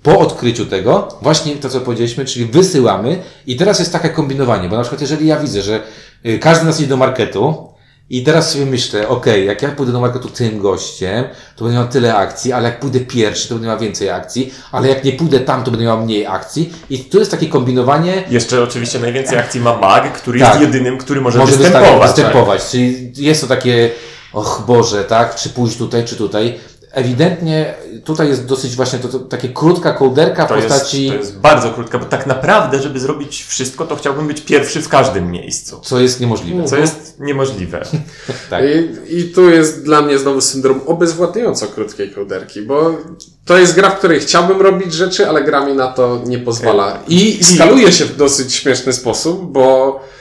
po 0.02 0.18
odkryciu 0.18 0.66
tego, 0.66 1.08
właśnie 1.22 1.56
to 1.56 1.68
co 1.68 1.80
powiedzieliśmy, 1.80 2.24
czyli 2.24 2.46
wysyłamy 2.46 3.22
i 3.46 3.56
teraz 3.56 3.78
jest 3.78 3.92
takie 3.92 4.08
kombinowanie, 4.08 4.68
bo 4.68 4.76
na 4.76 4.82
przykład 4.82 5.00
jeżeli 5.00 5.26
ja 5.26 5.40
widzę, 5.40 5.62
że 5.62 5.80
y, 6.26 6.38
każdy 6.38 6.62
z 6.62 6.66
nas 6.66 6.78
idzie 6.80 6.88
do 6.88 6.96
marketu 6.96 7.65
i 8.10 8.22
teraz 8.24 8.50
sobie 8.52 8.66
myślę, 8.66 9.08
okej, 9.08 9.46
jak 9.46 9.62
ja 9.62 9.68
pójdę 9.68 9.92
do 9.92 10.00
marketu 10.00 10.28
tym 10.28 10.58
gościem, 10.58 11.24
to 11.56 11.64
będę 11.64 11.78
miał 11.80 11.88
tyle 11.88 12.14
akcji, 12.16 12.52
ale 12.52 12.68
jak 12.68 12.80
pójdę 12.80 13.00
pierwszy, 13.00 13.48
to 13.48 13.54
będę 13.54 13.68
miał 13.68 13.78
więcej 13.78 14.10
akcji, 14.10 14.54
ale 14.72 14.88
jak 14.88 15.04
nie 15.04 15.12
pójdę 15.12 15.40
tam, 15.40 15.64
to 15.64 15.70
będę 15.70 15.86
miał 15.86 16.04
mniej 16.04 16.26
akcji 16.26 16.72
i 16.90 16.98
tu 16.98 17.18
jest 17.18 17.30
takie 17.30 17.46
kombinowanie, 17.46 18.24
Jeszcze 18.30 18.62
oczywiście 18.62 18.98
najwięcej 18.98 19.38
akcji 19.38 19.60
ma 19.60 19.76
mag, 19.78 20.12
który 20.12 20.40
Tak. 20.40 20.48
jest 20.48 20.60
jedynym, 20.60 20.98
który 20.98 21.20
może, 21.20 21.38
może 21.38 21.56
występować. 21.56 21.88
występować. 22.08 22.60
występować. 22.60 22.70
Czyli 22.70 23.12
jest 23.24 23.40
to 23.40 23.46
takie, 23.46 23.90
och 24.32 24.62
Boże, 24.66 25.04
tak, 25.04 25.34
czy 25.34 25.48
pójść 25.48 25.76
tutaj, 25.76 26.04
czy 26.04 26.16
tutaj. 26.16 26.58
Ewidentnie 26.96 27.74
tutaj 28.04 28.28
jest 28.28 28.46
dosyć 28.46 28.76
właśnie 28.76 28.98
to, 28.98 29.08
to 29.08 29.18
takie 29.18 29.48
krótka 29.48 29.92
kołderka 29.92 30.46
w 30.46 30.48
To 30.48 30.56
jest, 30.56 30.68
postaci, 30.68 31.08
to 31.08 31.14
jest 31.14 31.38
bardzo 31.38 31.70
krótka, 31.70 31.98
bo 31.98 32.04
tak 32.04 32.26
naprawdę, 32.26 32.82
żeby 32.82 33.00
zrobić 33.00 33.44
wszystko, 33.44 33.86
to 33.86 33.96
chciałbym 33.96 34.26
być 34.26 34.40
pierwszy 34.40 34.82
w 34.82 34.88
każdym 34.88 35.30
miejscu. 35.30 35.80
co 35.82 36.00
jest 36.00 36.20
niemożliwe. 36.20 36.64
Co 36.64 36.76
jest 36.76 37.20
niemożliwe. 37.20 37.82
Tak. 38.50 38.64
I, 39.08 39.18
I 39.18 39.24
tu 39.24 39.50
jest 39.50 39.84
dla 39.84 40.02
mnie 40.02 40.18
znowu 40.18 40.40
syndrom 40.40 40.80
obezwładniająco 40.86 41.66
krótkiej 41.66 42.10
kołderki, 42.10 42.62
bo 42.62 42.98
to 43.44 43.58
jest 43.58 43.74
gra, 43.74 43.90
w 43.90 43.98
której 43.98 44.20
chciałbym 44.20 44.60
robić 44.60 44.92
rzeczy, 44.92 45.28
ale 45.28 45.44
gra 45.44 45.66
mi 45.66 45.74
na 45.74 45.88
to 45.88 46.22
nie 46.26 46.38
pozwala. 46.38 47.02
I 47.08 47.44
skaluje 47.44 47.92
się 47.92 48.04
w 48.04 48.16
dosyć 48.16 48.54
śmieszny 48.54 48.92
sposób, 48.92 49.52
bo 49.52 50.00
e, 50.00 50.16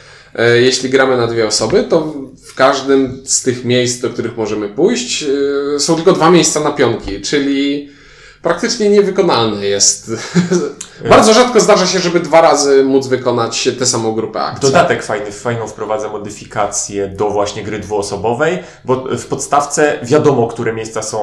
jeśli 0.62 0.90
gramy 0.90 1.18
na 1.18 1.28
dwie 1.28 1.48
osoby, 1.48 1.84
to 1.90 2.14
w 2.44 2.56
każdym 2.56 3.22
z 3.24 3.44
tych 3.44 3.66
miejsc, 3.66 4.02
do 4.02 4.10
których 4.10 4.38
możemy 4.38 4.70
pójść, 4.70 5.24
e, 5.76 5.80
są 5.80 5.96
tylko 5.96 6.12
dwa 6.12 6.32
miejsca 6.32 6.60
na 6.60 6.72
pionki, 6.72 7.22
czyli 7.22 7.90
praktycznie 8.46 8.90
niewykonalne 8.90 9.66
jest. 9.66 10.12
Bardzo 11.10 11.34
rzadko 11.34 11.60
zdarza 11.60 11.88
się, 11.88 12.00
żeby 12.00 12.20
dwa 12.20 12.42
razy 12.42 12.84
móc 12.84 13.08
wykonać 13.08 13.70
tę 13.80 13.86
samą 13.86 14.12
grupę 14.12 14.42
akcji. 14.42 14.62
Dodatek 14.62 15.04
fajny, 15.04 15.32
fajną 15.32 15.68
wprowadza 15.68 16.10
modyfikację 16.10 17.08
do 17.08 17.30
właśnie 17.30 17.64
gry 17.64 17.80
dwuosobowej, 17.80 18.64
bo 18.86 18.96
w 19.18 19.26
podstawce 19.26 20.00
wiadomo, 20.04 20.48
które 20.48 20.74
miejsca 20.74 21.02
są 21.02 21.20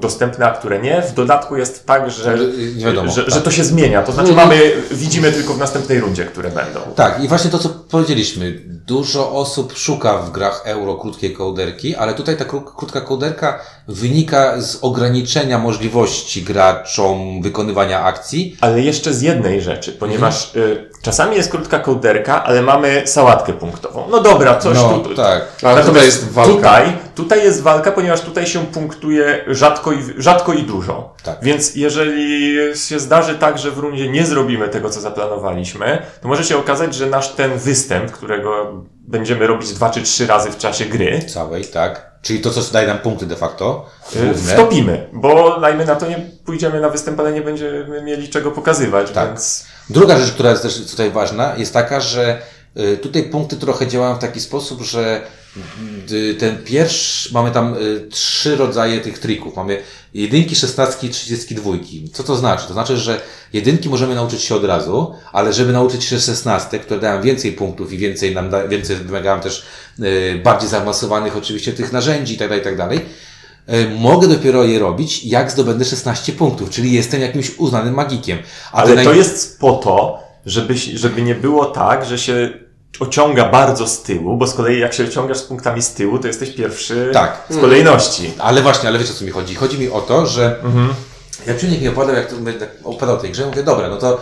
dostępne, 0.00 0.46
a 0.46 0.50
które 0.50 0.78
nie. 0.78 1.02
W 1.02 1.14
dodatku 1.14 1.56
jest 1.56 1.86
tak, 1.86 2.10
że, 2.10 2.38
Nie 2.76 2.84
wiadomo, 2.84 3.12
że, 3.12 3.24
tak. 3.24 3.34
że 3.34 3.40
to 3.40 3.50
się 3.50 3.64
zmienia. 3.64 4.02
To 4.02 4.12
znaczy 4.12 4.32
mamy, 4.32 4.72
widzimy 4.90 5.32
tylko 5.32 5.54
w 5.54 5.58
następnej 5.58 6.00
rundzie, 6.00 6.24
które 6.24 6.50
będą. 6.50 6.80
Tak, 6.96 7.24
i 7.24 7.28
właśnie 7.28 7.50
to, 7.50 7.58
co 7.58 7.68
powiedzieliśmy. 7.68 8.60
Dużo 8.86 9.32
osób 9.32 9.72
szuka 9.76 10.18
w 10.18 10.30
grach 10.30 10.62
euro 10.64 10.94
krótkiej 10.94 11.32
kołderki, 11.32 11.96
ale 11.96 12.14
tutaj 12.14 12.36
ta 12.36 12.44
kró- 12.44 12.74
krótka 12.76 13.00
kołderka 13.00 13.60
wynika 13.88 14.60
z 14.60 14.78
ograniczenia 14.82 15.58
możliwości 15.58 16.42
graczom 16.42 17.42
wykonywania 17.42 18.04
akcji. 18.04 18.56
Ale 18.60 18.80
jeszcze 18.80 19.14
z 19.14 19.22
jednej 19.22 19.60
rzeczy, 19.60 19.92
ponieważ 19.92 20.56
y, 20.56 20.90
czasami 21.02 21.36
jest 21.36 21.50
krótka 21.50 21.78
kołderka, 21.78 22.44
ale 22.44 22.62
mamy 22.62 23.02
sałatkę 23.06 23.52
punktową. 23.52 24.04
No 24.10 24.20
dobra, 24.20 24.58
coś 24.58 24.74
No, 24.78 24.98
tu. 24.98 25.14
tak. 25.14 25.42
Ale 25.62 25.84
tutaj 25.84 26.04
jest 26.04 26.30
walka. 26.32 26.52
Tutaj, 26.54 26.92
tutaj 27.14 27.44
jest 27.44 27.62
walka, 27.62 27.92
ponieważ 27.92 28.20
tutaj 28.20 28.46
się 28.46 28.66
punktuje 28.66 29.44
rzadko 29.46 29.92
i, 29.92 29.98
rzadko 30.18 30.52
i 30.52 30.62
dużo. 30.62 31.14
Tak. 31.22 31.38
Więc 31.42 31.74
jeżeli 31.74 32.54
się 32.76 33.00
zdarzy 33.00 33.34
tak, 33.34 33.58
że 33.58 33.70
w 33.70 33.78
rundzie 33.78 34.08
nie 34.10 34.26
zrobimy 34.26 34.68
tego, 34.68 34.90
co 34.90 35.00
zaplanowaliśmy, 35.00 36.02
to 36.22 36.28
może 36.28 36.44
się 36.44 36.58
okazać, 36.58 36.94
że 36.94 37.06
nasz 37.06 37.28
ten 37.28 37.58
występ, 37.58 38.10
którego 38.10 38.72
będziemy 39.08 39.46
robić 39.46 39.72
dwa 39.72 39.90
czy 39.90 40.02
trzy 40.02 40.26
razy 40.26 40.50
w 40.50 40.58
czasie 40.58 40.84
gry, 40.84 41.22
Całej, 41.34 41.64
tak. 41.64 42.13
Czyli 42.24 42.40
to, 42.40 42.50
co 42.50 42.72
daje 42.72 42.86
nam 42.88 42.98
punkty 42.98 43.26
de 43.26 43.36
facto. 43.36 43.86
y, 44.16 44.24
Główne. 44.24 44.52
wtopimy, 44.52 45.08
bo 45.12 45.60
dajmy 45.60 45.84
na 45.84 45.96
to, 45.96 46.08
nie 46.08 46.26
pójdziemy 46.44 46.80
na 46.80 46.88
występ, 46.88 47.20
ale 47.20 47.32
nie 47.32 47.42
będziemy 47.42 48.02
mieli 48.02 48.28
czego 48.28 48.50
pokazywać, 48.50 49.10
Tak. 49.10 49.28
więc... 49.28 49.64
Druga 49.90 50.18
rzecz, 50.18 50.32
która 50.32 50.50
jest 50.50 50.62
też 50.62 50.86
tutaj 50.90 51.10
ważna, 51.10 51.54
jest 51.56 51.72
taka, 51.72 52.00
że 52.00 52.38
y, 52.76 52.96
tutaj 52.96 53.22
punkty 53.22 53.56
trochę 53.56 53.86
działają 53.86 54.14
w 54.14 54.18
taki 54.18 54.40
sposób, 54.40 54.82
że 54.82 55.20
ten 56.38 56.64
pierwszy, 56.64 57.34
mamy 57.34 57.50
tam 57.50 57.74
y, 57.74 58.08
trzy 58.10 58.56
rodzaje 58.56 59.00
tych 59.00 59.18
trików. 59.18 59.56
Mamy 59.56 59.82
jedynki, 60.14 60.56
szesnastki 60.56 61.06
i 61.06 61.10
trzydziestki 61.10 61.54
dwójki. 61.54 62.10
Co 62.12 62.22
to 62.22 62.36
znaczy? 62.36 62.66
To 62.66 62.72
znaczy, 62.72 62.96
że 62.96 63.20
jedynki 63.52 63.88
możemy 63.88 64.14
nauczyć 64.14 64.42
się 64.42 64.54
od 64.54 64.64
razu, 64.64 65.14
ale 65.32 65.52
żeby 65.52 65.72
nauczyć 65.72 66.04
się 66.04 66.20
szesnastek, 66.20 66.82
które 66.82 67.00
dają 67.00 67.22
więcej 67.22 67.52
punktów 67.52 67.92
i 67.92 67.98
więcej 67.98 68.34
nam 68.34 68.50
da, 68.50 68.68
więcej 68.68 68.96
wymagają 68.96 69.40
też 69.40 69.64
y, 70.00 70.40
bardziej 70.44 70.68
zaawansowanych 70.68 71.36
oczywiście 71.36 71.72
tych 71.72 71.92
narzędzi 71.92 72.32
itd., 72.32 72.56
itd., 72.56 72.88
y, 72.94 73.88
mogę 73.98 74.28
dopiero 74.28 74.64
je 74.64 74.78
robić, 74.78 75.24
jak 75.24 75.50
zdobędę 75.50 75.84
16 75.84 76.32
punktów, 76.32 76.70
czyli 76.70 76.92
jestem 76.92 77.20
jakimś 77.20 77.58
uznanym 77.58 77.94
magikiem. 77.94 78.38
A 78.72 78.76
Ale 78.76 79.04
to 79.04 79.10
naj- 79.10 79.16
jest 79.16 79.58
po 79.58 79.72
to, 79.72 80.18
żeby, 80.46 80.74
żeby 80.76 81.22
nie 81.22 81.34
było 81.34 81.66
tak, 81.66 82.04
że 82.04 82.18
się 82.18 82.63
ociąga 83.00 83.48
bardzo 83.48 83.88
z 83.88 84.02
tyłu, 84.02 84.36
bo 84.36 84.46
z 84.46 84.54
kolei 84.54 84.80
jak 84.80 84.94
się 84.94 85.04
ociągasz 85.04 85.38
z 85.38 85.42
punktami 85.42 85.82
z 85.82 85.92
tyłu, 85.92 86.18
to 86.18 86.26
jesteś 86.26 86.50
pierwszy 86.50 87.10
Tak. 87.12 87.38
z 87.50 87.60
kolejności. 87.60 88.34
Ale 88.38 88.62
właśnie, 88.62 88.88
ale 88.88 88.98
wiecie 88.98 89.12
o 89.12 89.14
co 89.14 89.24
mi 89.24 89.30
chodzi? 89.30 89.54
Chodzi 89.54 89.78
mi 89.78 89.90
o 89.90 90.00
to, 90.00 90.26
że 90.26 90.56
jak 91.46 91.58
człowiek 91.58 91.80
mi 91.80 91.88
opowiadał, 91.88 92.16
jak 92.16 92.30
to 92.30 92.36
tak 92.60 92.68
opowiadał 92.84 93.16
tej 93.20 93.30
grze, 93.30 93.46
mówię, 93.46 93.62
dobra, 93.62 93.88
no 93.88 93.96
to 93.96 94.20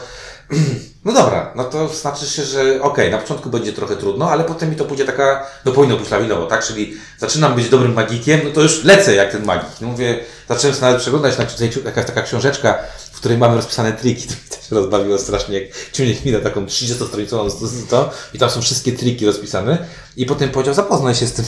no 1.04 1.12
dobra, 1.12 1.52
no 1.56 1.64
to 1.64 1.88
znaczy 1.88 2.26
się, 2.26 2.44
że 2.44 2.82
okej, 2.82 3.10
na 3.10 3.18
początku 3.18 3.50
będzie 3.50 3.72
trochę 3.72 3.96
trudno, 3.96 4.30
ale 4.30 4.44
potem 4.44 4.70
mi 4.70 4.76
to 4.76 4.84
pójdzie 4.84 5.04
taka, 5.04 5.46
no 5.64 5.72
powinno 5.72 5.96
być 5.96 6.10
lawinowo, 6.10 6.46
tak? 6.46 6.64
Czyli 6.64 6.96
zaczynam 7.18 7.54
być 7.54 7.68
dobrym 7.68 7.94
magikiem, 7.94 8.40
no 8.44 8.50
to 8.50 8.60
już 8.60 8.84
lecę 8.84 9.14
jak 9.14 9.32
ten 9.32 9.44
magik. 9.44 9.70
No 9.80 9.88
mówię, 9.88 10.20
zacząłem 10.48 10.74
sobie 10.74 10.86
nawet 10.86 11.02
przeglądać, 11.02 11.38
na 11.38 11.44
jakaś 11.84 12.06
taka 12.06 12.22
książeczka, 12.22 12.78
w 13.12 13.16
której 13.16 13.38
mamy 13.38 13.56
rozpisane 13.56 13.92
triki, 13.92 14.28
też 14.72 14.82
rozbawiło 14.82 15.18
strasznie, 15.18 15.60
jak 15.60 15.92
Ciuniek 15.92 16.24
mi 16.24 16.32
taką 16.32 16.66
30-stronicową 16.66 17.50
to 17.90 18.10
i 18.34 18.38
tam 18.38 18.50
są 18.50 18.62
wszystkie 18.62 18.92
triki 18.92 19.26
rozpisane 19.26 19.78
i 20.16 20.26
potem 20.26 20.50
powiedział, 20.50 20.74
zapoznaj 20.74 21.14
się 21.14 21.26
z 21.26 21.32
tym. 21.32 21.44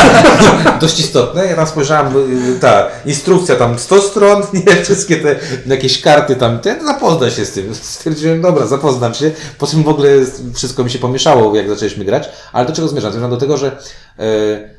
Dość 0.80 1.00
istotne. 1.00 1.46
Ja 1.46 1.56
tam 1.56 1.66
spojrzałem, 1.66 2.16
y, 2.56 2.60
ta 2.60 2.86
instrukcja 3.06 3.56
tam 3.56 3.78
100 3.78 4.02
stron, 4.02 4.42
nie, 4.66 4.84
wszystkie 4.84 5.16
te 5.16 5.36
jakieś 5.66 6.00
karty 6.00 6.36
tam, 6.36 6.58
ten, 6.58 6.86
zapoznaj 6.86 7.30
się 7.30 7.44
z 7.44 7.52
tym. 7.52 7.74
Stwierdziłem, 7.74 8.42
dobra, 8.42 8.66
zapoznam 8.66 9.14
się. 9.14 9.30
Po 9.58 9.66
czym 9.66 9.82
w 9.82 9.88
ogóle 9.88 10.10
wszystko 10.54 10.84
mi 10.84 10.90
się 10.90 10.98
pomieszało, 10.98 11.56
jak 11.56 11.68
zaczęliśmy 11.68 12.04
grać. 12.04 12.28
Ale 12.52 12.66
do 12.66 12.72
czego 12.72 12.88
zmierzam? 12.88 13.12
Zmierzam 13.12 13.30
do 13.30 13.36
tego, 13.36 13.56
że 13.56 13.82
e, 14.18 14.77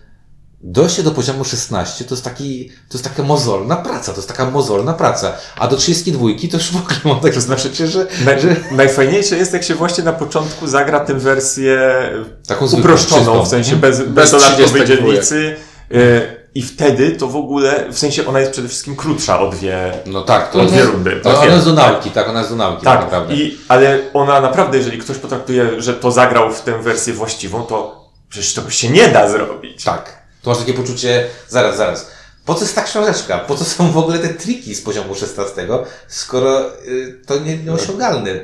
dojście 0.62 1.04
do 1.04 1.12
poziomu 1.12 1.44
16 1.44 2.06
to 2.06 2.14
jest 2.16 2.24
taki, 2.24 2.70
to 2.70 2.98
jest 2.98 3.04
taka 3.04 3.24
mozolna 3.24 3.76
praca, 3.76 4.12
to 4.12 4.18
jest 4.18 4.28
taka 4.28 4.46
mozolna 4.50 4.94
praca. 4.94 5.32
A 5.58 5.68
do 5.68 5.76
32 5.78 6.28
to 6.52 6.58
już 6.58 6.72
w 6.72 6.76
ogóle 6.76 6.96
mam 7.06 7.20
takie 7.20 7.42
znaczenie, 7.42 7.88
że, 7.88 8.08
Naj, 8.26 8.42
że 8.42 8.56
Najfajniejsze 8.72 9.38
jest, 9.38 9.54
jak 9.54 9.64
się 9.64 9.76
właśnie 9.76 10.04
na 10.04 10.14
początku 10.14 10.68
zagra 10.68 11.00
tę 11.00 11.14
wersję 11.14 11.80
taką 12.48 12.66
uproszczoną, 12.66 13.20
czystą. 13.26 13.46
w 13.46 13.48
sensie 13.48 13.76
bez, 13.76 13.98
bez, 13.98 14.08
Bez 14.10 14.32
dodatkowej 14.32 14.68
32. 14.68 14.86
dzielnicy. 14.86 15.56
y, 15.92 16.40
I 16.56 16.62
wtedy 16.62 17.12
to 17.12 17.28
w 17.28 17.36
ogóle, 17.36 17.86
w 17.92 18.00
sensie 18.00 18.28
ona 18.28 18.40
jest 18.40 18.52
przede 18.52 18.68
wszystkim 18.68 18.96
krótsza 18.96 19.40
o 19.40 19.50
dwie, 19.50 19.92
No 20.06 20.22
tak, 20.22 20.52
to 20.52 20.62
o 20.62 20.66
dwie 20.66 20.84
rundy. 20.84 21.20
To 21.24 21.42
ona 21.42 21.54
jest 21.54 21.66
do 21.66 21.74
nauki, 21.74 22.12
tak, 22.12 22.30
ona 22.30 22.40
jest 22.40 22.52
do 22.52 22.58
nauki, 22.58 22.84
tak, 22.86 22.96
Tak, 23.00 23.06
naprawdę. 23.06 23.36
i, 23.36 23.58
ale 23.68 24.00
ona 24.14 24.42
naprawdę, 24.42 24.78
jeżeli 24.78 24.98
ktoś 24.98 25.18
potraktuje, 25.18 25.82
że 25.82 25.94
to 25.94 26.12
zagrał 26.12 26.54
w 26.54 26.62
tę 26.62 26.82
wersję 26.82 27.14
właściwą, 27.14 27.64
to 27.64 28.10
przecież 28.30 28.54
tego 28.54 28.70
się 28.70 28.90
nie 28.90 29.08
da 29.08 29.30
zrobić. 29.30 29.84
Tak. 29.84 30.19
To 30.42 30.50
masz 30.50 30.60
takie 30.60 30.74
poczucie, 30.74 31.28
zaraz, 31.50 31.78
zaraz. 31.78 32.08
Po 32.46 32.56
co 32.56 32.62
jest 32.62 32.76
ta 32.76 32.82
książeczka? 32.82 33.38
Po 33.40 33.56
co 33.56 33.66
są 33.66 33.92
w 33.92 33.98
ogóle 33.98 34.20
te 34.20 34.30
triki 34.30 34.76
z 34.76 34.82
poziomu 34.82 35.16
16, 35.16 35.68
skoro 36.08 36.78
y, 36.88 37.18
to 37.26 37.40
nie, 37.40 37.58
nieosiągalne? 37.58 38.40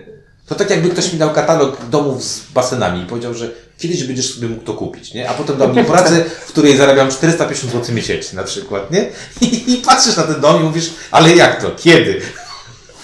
To 0.47 0.55
tak 0.55 0.69
jakby 0.69 0.89
ktoś 0.89 1.13
mi 1.13 1.19
dał 1.19 1.33
katalog 1.33 1.77
domów 1.89 2.23
z 2.23 2.51
basenami 2.51 3.01
i 3.01 3.05
powiedział, 3.05 3.33
że 3.33 3.51
kiedyś 3.77 4.03
będziesz 4.03 4.35
sobie 4.35 4.47
mógł 4.47 4.63
to 4.63 4.73
kupić, 4.73 5.13
nie? 5.13 5.29
A 5.29 5.33
potem 5.33 5.57
dał 5.57 5.73
mi 5.73 5.83
pracę, 5.83 6.25
w 6.45 6.47
której 6.47 6.77
zarabiam 6.77 7.11
450 7.11 7.73
zł 7.73 7.95
miesięcznie 7.95 8.35
na 8.35 8.43
przykład, 8.43 8.91
nie? 8.91 9.09
I, 9.41 9.73
I 9.73 9.77
patrzysz 9.77 10.17
na 10.17 10.23
ten 10.23 10.41
dom 10.41 10.61
i 10.61 10.63
mówisz, 10.63 10.89
ale 11.11 11.35
jak 11.35 11.61
to? 11.61 11.71
Kiedy? 11.77 12.21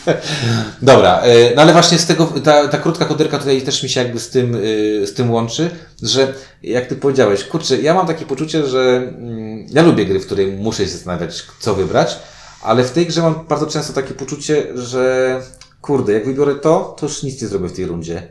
Dobra, 0.81 1.25
y, 1.25 1.53
no 1.55 1.61
ale 1.61 1.73
właśnie 1.73 1.97
z 1.97 2.05
tego, 2.05 2.25
ta, 2.25 2.67
ta 2.67 2.77
krótka 2.77 3.05
koderka 3.05 3.37
tutaj 3.37 3.61
też 3.61 3.83
mi 3.83 3.89
się 3.89 4.01
jakby 4.03 4.19
z 4.19 4.29
tym, 4.29 4.55
y, 4.55 5.07
z 5.07 5.13
tym 5.13 5.31
łączy, 5.31 5.69
że 6.01 6.33
jak 6.63 6.87
ty 6.87 6.95
powiedziałeś, 6.95 7.43
kurczę, 7.43 7.81
ja 7.81 7.93
mam 7.93 8.07
takie 8.07 8.25
poczucie, 8.25 8.65
że 8.65 8.79
mm, 8.79 9.65
ja 9.69 9.81
lubię 9.81 10.05
gry, 10.05 10.19
w 10.19 10.25
której 10.25 10.47
muszę 10.47 10.83
się 10.83 10.89
zastanawiać, 10.89 11.43
co 11.59 11.75
wybrać, 11.75 12.19
ale 12.61 12.83
w 12.83 12.91
tej 12.91 13.05
grze 13.05 13.21
mam 13.21 13.47
bardzo 13.49 13.67
często 13.67 13.93
takie 13.93 14.13
poczucie, 14.13 14.67
że 14.75 15.41
kurde, 15.81 16.13
jak 16.13 16.25
wybiorę 16.25 16.55
to, 16.55 16.95
to 16.99 17.05
już 17.05 17.23
nic 17.23 17.41
nie 17.41 17.47
zrobię 17.47 17.69
w 17.69 17.73
tej 17.73 17.85
rundzie. 17.85 18.23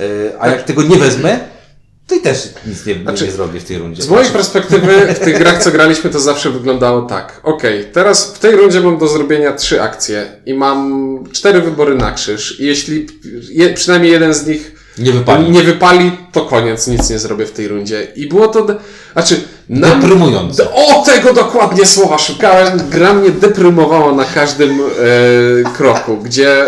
Y, 0.00 0.32
a 0.38 0.48
jak 0.48 0.62
tego 0.62 0.82
nie 0.82 0.96
wezmę, 0.96 1.40
i 2.16 2.20
też 2.20 2.48
nic 2.66 2.86
nie, 2.86 2.94
Znaczy, 2.94 3.24
nie 3.24 3.30
zrobię 3.32 3.60
w 3.60 3.64
tej 3.64 3.78
rundzie. 3.78 4.02
Z 4.02 4.08
mojej 4.08 4.30
perspektywy 4.30 5.14
w 5.14 5.18
tych 5.18 5.38
grach, 5.38 5.62
co 5.62 5.70
graliśmy, 5.70 6.10
to 6.10 6.20
zawsze 6.20 6.50
wyglądało 6.50 7.02
tak. 7.02 7.40
Okej, 7.42 7.84
teraz 7.92 8.34
w 8.34 8.38
tej 8.38 8.56
rundzie 8.56 8.80
mam 8.80 8.98
do 8.98 9.08
zrobienia 9.08 9.52
trzy 9.52 9.82
akcje 9.82 10.26
i 10.46 10.54
mam 10.54 11.18
cztery 11.32 11.60
wybory 11.60 11.94
na 11.94 12.12
krzyż. 12.12 12.60
I 12.60 12.66
jeśli 12.66 13.06
je, 13.50 13.74
przynajmniej 13.74 14.12
jeden 14.12 14.34
z 14.34 14.46
nich 14.46 14.72
Nie 14.98 15.12
wypali. 15.12 15.50
nie 15.50 15.62
wypali, 15.62 16.12
to 16.32 16.40
koniec, 16.40 16.86
nic 16.86 17.10
nie 17.10 17.18
zrobię 17.18 17.46
w 17.46 17.52
tej 17.52 17.68
rundzie. 17.68 18.06
I 18.16 18.26
było 18.26 18.48
to, 18.48 18.66
znaczy, 19.12 19.40
na, 19.68 19.88
Deprymujące. 19.94 20.70
O, 20.72 21.02
tego 21.06 21.32
dokładnie 21.32 21.86
słowa 21.86 22.18
szukałem. 22.18 22.80
Gra 22.90 23.14
mnie 23.14 23.30
deprymowała 23.30 24.12
na 24.12 24.24
każdym 24.24 24.80
e, 24.80 25.72
kroku, 25.76 26.16
gdzie 26.16 26.64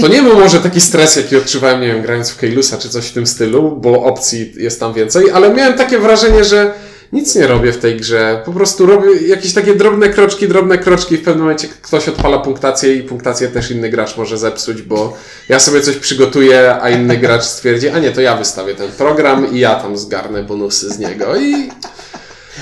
to 0.00 0.08
nie 0.08 0.22
był 0.22 0.40
może 0.40 0.60
taki 0.60 0.80
stres, 0.80 1.16
jaki 1.16 1.36
odczuwałem, 1.36 1.80
nie 1.80 1.86
wiem, 1.86 2.02
grając 2.02 2.30
w 2.30 2.36
Keilusa 2.36 2.78
czy 2.78 2.88
coś 2.88 3.06
w 3.06 3.12
tym 3.12 3.26
stylu, 3.26 3.76
bo 3.76 4.04
opcji 4.04 4.52
jest 4.56 4.80
tam 4.80 4.94
więcej, 4.94 5.30
ale 5.30 5.54
miałem 5.54 5.74
takie 5.74 5.98
wrażenie, 5.98 6.44
że 6.44 6.74
nic 7.12 7.34
nie 7.34 7.46
robię 7.46 7.72
w 7.72 7.78
tej 7.78 7.96
grze. 7.96 8.42
Po 8.44 8.52
prostu 8.52 8.86
robię 8.86 9.08
jakieś 9.28 9.54
takie 9.54 9.74
drobne 9.74 10.08
kroczki, 10.08 10.48
drobne 10.48 10.78
kroczki. 10.78 11.16
W 11.16 11.22
pewnym 11.22 11.42
momencie 11.42 11.68
ktoś 11.82 12.08
odpala 12.08 12.38
punktację 12.38 12.94
i 12.94 13.02
punktację 13.02 13.48
też 13.48 13.70
inny 13.70 13.90
gracz 13.90 14.16
może 14.16 14.38
zepsuć, 14.38 14.82
bo 14.82 15.16
ja 15.48 15.60
sobie 15.60 15.80
coś 15.80 15.96
przygotuję, 15.96 16.76
a 16.82 16.90
inny 16.90 17.16
gracz 17.16 17.44
stwierdzi, 17.44 17.88
a 17.88 17.98
nie, 17.98 18.10
to 18.10 18.20
ja 18.20 18.36
wystawię 18.36 18.74
ten 18.74 18.92
program 18.92 19.52
i 19.52 19.58
ja 19.58 19.74
tam 19.74 19.98
zgarnę 19.98 20.42
bonusy 20.42 20.90
z 20.90 20.98
niego 20.98 21.36
i 21.36 21.70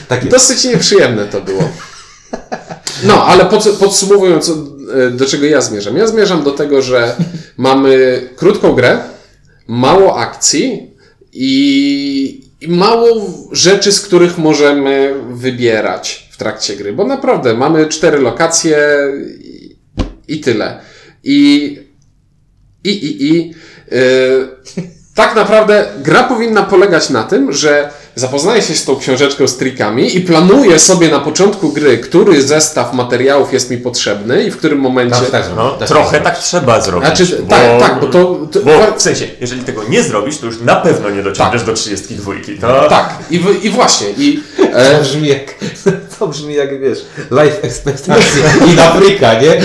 Tak. 0.09 0.29
Dosyć 0.29 0.65
nieprzyjemne 0.65 1.27
to 1.27 1.41
było. 1.41 1.69
No, 3.05 3.27
ale 3.27 3.45
pod, 3.45 3.69
podsumowując, 3.69 4.53
do 5.11 5.27
czego 5.27 5.47
ja 5.47 5.61
zmierzam? 5.61 5.97
Ja 5.97 6.07
zmierzam 6.07 6.43
do 6.43 6.51
tego, 6.51 6.83
że 6.83 7.17
mamy 7.57 8.23
krótką 8.37 8.73
grę, 8.73 8.99
mało 9.69 10.19
akcji 10.19 10.91
i, 11.33 12.51
i 12.61 12.69
mało 12.69 13.27
rzeczy, 13.53 13.93
z 13.93 14.01
których 14.01 14.39
możemy 14.39 15.15
wybierać 15.31 16.29
w 16.31 16.37
trakcie 16.37 16.77
gry, 16.77 16.93
bo 16.93 17.07
naprawdę 17.07 17.55
mamy 17.55 17.87
cztery 17.87 18.19
lokacje 18.19 18.79
i, 19.45 19.77
i 20.29 20.41
tyle. 20.41 20.81
I, 21.25 21.79
i, 22.85 22.91
i, 22.91 23.27
i 23.27 23.55
yy, 23.91 24.49
tak 25.15 25.37
naprawdę 25.37 25.87
gra 26.03 26.23
powinna 26.23 26.63
polegać 26.63 27.11
na 27.11 27.23
tym, 27.23 27.53
że 27.53 27.91
zapoznaję 28.15 28.63
się 28.63 28.75
z 28.75 28.85
tą 28.85 28.97
książeczką 28.97 29.49
z 29.49 29.57
trikami 29.57 30.17
i 30.17 30.21
planuję 30.21 30.79
sobie 30.79 31.09
na 31.09 31.21
początku 31.21 31.73
gry, 31.73 31.99
który 31.99 32.43
zestaw 32.43 32.95
materiałów 32.95 33.53
jest 33.53 33.71
mi 33.71 33.79
potrzebny 33.79 34.45
i 34.45 34.51
w 34.51 34.57
którym 34.57 34.79
momencie. 34.79 35.21
Tak, 35.21 35.31
tak, 35.31 35.45
No, 35.57 35.71
tak, 35.71 35.89
trochę 35.89 36.21
tak. 36.21 36.39
trzeba 36.39 36.81
zrobić. 36.81 37.07
Znaczy, 37.07 37.43
bo, 37.43 37.49
tak, 37.49 37.81
tak, 37.81 38.01
bo 38.01 38.07
to. 38.07 38.39
to 38.53 38.61
Bo 38.61 38.97
w 38.99 39.03
sensie, 39.03 39.27
jeżeli 39.41 39.65
tego 39.65 39.85
nie 39.89 40.03
zrobisz, 40.03 40.39
to 40.39 40.47
już 40.47 40.61
na 40.61 40.77
pewno 40.77 41.11
nie 41.11 41.23
dociągniesz 41.23 41.63
Tak. 41.63 41.71
do 41.71 41.77
32. 41.77 42.33
To... 42.61 42.89
tak, 42.89 43.19
i, 43.31 43.39
w, 43.39 43.65
i 43.65 43.71
właśnie. 43.71 44.07
I, 44.19 44.43
To 44.73 44.79
e, 44.79 45.01
brzmi 45.01 45.29
jak, 45.29 45.55
to 46.19 46.29
brzmi 46.29 46.55
jak 46.55 46.81
wiesz, 46.81 47.05
life 47.31 47.63
expectancy 47.63 48.43
in 48.73 48.81
Afryka, 48.81 49.35
nie? 49.41 49.61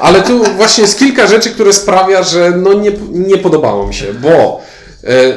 ale 0.00 0.22
tu 0.22 0.44
właśnie 0.56 0.82
jest 0.82 0.98
kilka 0.98 1.26
rzeczy, 1.26 1.50
które 1.50 1.72
sprawia, 1.72 2.22
że 2.22 2.50
no 2.50 2.72
nie, 2.72 2.92
nie 3.12 3.38
podobało 3.38 3.86
mi 3.86 3.94
się, 3.94 4.14
bo 4.14 4.62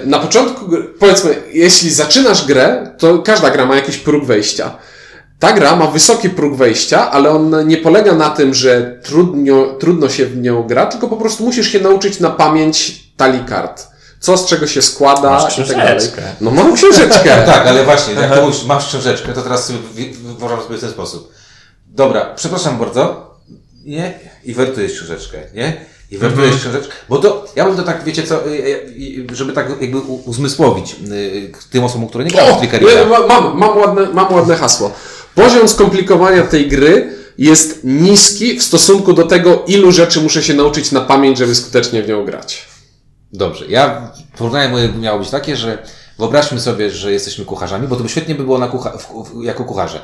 Na 0.06 0.20
początku, 0.20 0.66
powiedzmy, 1.00 1.36
jeśli 1.52 1.92
zaczynasz 1.92 2.46
grę, 2.46 2.94
to 2.98 3.20
każda 3.20 3.50
gra 3.50 3.66
ma 3.66 3.76
jakiś 3.76 3.98
próg 3.98 4.26
wejścia. 4.26 4.78
Ta 5.40 5.54
gra 5.54 5.76
ma 5.76 5.88
wysoki 5.88 6.30
próg 6.30 6.56
wejścia, 6.56 7.12
ale 7.12 7.30
on 7.30 7.68
nie 7.68 7.78
polega 7.78 8.14
na 8.14 8.30
tym, 8.30 8.54
że 8.54 9.00
trudno, 9.04 9.66
trudno 9.80 10.10
się 10.10 10.26
w 10.26 10.38
nią 10.38 10.64
gra, 10.64 10.86
tylko 10.86 11.08
po 11.08 11.18
prostu 11.18 11.44
musisz 11.44 11.68
się 11.68 11.80
nauczyć 11.80 12.20
na 12.20 12.30
pamięć 12.30 13.04
talii 13.18 13.44
kart. 13.46 13.88
Co 14.20 14.38
z 14.38 14.46
czego 14.46 14.68
się 14.68 14.82
składa 14.82 15.30
Masz 15.32 15.60
i 15.60 15.64
tak 15.64 15.68
dalej. 15.78 15.98
książeczkę. 15.98 16.22
No 16.42 16.52
mam 16.52 16.76
książeczkę. 16.76 17.44
Tak, 17.46 17.68
ale 17.68 17.84
właśnie, 17.84 18.14
jak 18.14 18.36
ty 18.36 18.42
mówisz, 18.42 18.64
masz 18.66 18.88
książeczkę, 18.88 19.34
to 19.34 19.42
teraz 19.42 19.72
wyobrażam 20.24 20.62
sobie 20.66 20.78
w 20.78 20.82
ten 20.82 20.90
sposób. 20.92 21.32
Dobra, 21.88 22.34
przepraszam 22.36 22.78
bardzo. 22.78 23.36
Nie? 23.86 24.20
I 24.44 24.54
wertujesz 24.54 24.94
książeczkę, 24.94 25.38
nie? 25.54 25.86
I 26.12 26.18
wertujesz 26.18 26.54
Mhm. 26.54 26.62
książeczkę. 26.62 26.94
Bo 27.10 27.18
to, 27.18 27.46
ja 27.56 27.66
bym 27.66 27.76
to 27.78 27.84
tak, 27.84 28.04
wiecie 28.04 28.24
co, 28.24 28.48
y, 28.48 28.50
y, 28.52 29.26
y, 29.32 29.36
żeby 29.36 29.54
tak 29.54 29.70
jakby 29.82 30.00
uzmysłowić 30.00 30.96
tym 31.72 31.84
osobom, 31.84 32.08
które 32.10 32.24
nie 32.24 32.32
grają 32.32 32.56
w 32.56 32.60
Trickeria. 32.60 33.06
mam, 33.28 33.58
mam, 33.58 33.78
ładne, 33.78 34.08
mam 34.14 34.34
ładne 34.34 34.56
hasło. 34.56 34.92
Poziom 35.36 35.68
skomplikowania 35.70 36.44
tej 36.44 36.68
gry 36.68 37.14
jest 37.38 37.80
niski 37.84 38.60
w 38.60 38.64
stosunku 38.64 39.14
do 39.14 39.24
tego, 39.24 39.64
ilu 39.68 39.92
rzeczy 39.92 40.22
muszę 40.22 40.44
się 40.44 40.54
nauczyć 40.54 40.92
na 40.92 41.02
pamięć, 41.02 41.38
żeby 41.38 41.56
skutecznie 41.56 42.04
w 42.04 42.08
nią 42.08 42.26
grać. 42.26 42.66
Dobrze, 43.34 43.66
ja 43.68 44.12
porównanie 44.38 44.70
moje 44.72 44.90
miało 44.90 45.20
być 45.20 45.30
takie, 45.30 45.56
że 45.56 45.78
wyobraźmy 46.20 46.60
sobie, 46.62 46.90
że 46.92 47.12
jesteśmy 47.12 47.46
kucharzami, 47.46 47.88
bo 47.88 47.96
to 47.96 48.04
by 48.04 48.10
świetnie 48.10 48.36
by 48.36 48.44
było 48.44 48.58
na 48.58 48.68
kucha- 48.68 48.98
w, 48.98 49.44
jako 49.44 49.64
kucharze. 49.64 50.02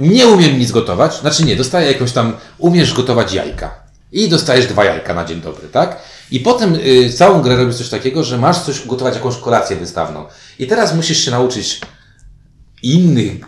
Nie 0.00 0.26
umiem 0.26 0.58
nic 0.58 0.70
gotować, 0.72 1.20
znaczy 1.20 1.44
nie, 1.44 1.56
dostaję 1.56 1.92
jakąś 1.92 2.12
tam, 2.12 2.32
umiesz 2.58 2.94
gotować 2.94 3.32
jajka. 3.32 3.81
I 4.12 4.28
dostajesz 4.28 4.66
dwa 4.66 4.84
jajka 4.84 5.14
na 5.14 5.24
dzień 5.24 5.40
dobry, 5.40 5.68
tak? 5.68 5.98
I 6.30 6.40
potem 6.40 6.74
y, 6.74 7.12
całą 7.12 7.42
grę 7.42 7.56
robisz 7.56 7.76
coś 7.76 7.88
takiego, 7.88 8.24
że 8.24 8.38
masz 8.38 8.58
coś 8.58 8.86
gotować, 8.86 9.14
jakąś 9.14 9.36
kolację 9.36 9.76
wystawną. 9.76 10.26
I 10.58 10.66
teraz 10.66 10.94
musisz 10.94 11.24
się 11.24 11.30
nauczyć 11.30 11.80
innych, 12.82 13.40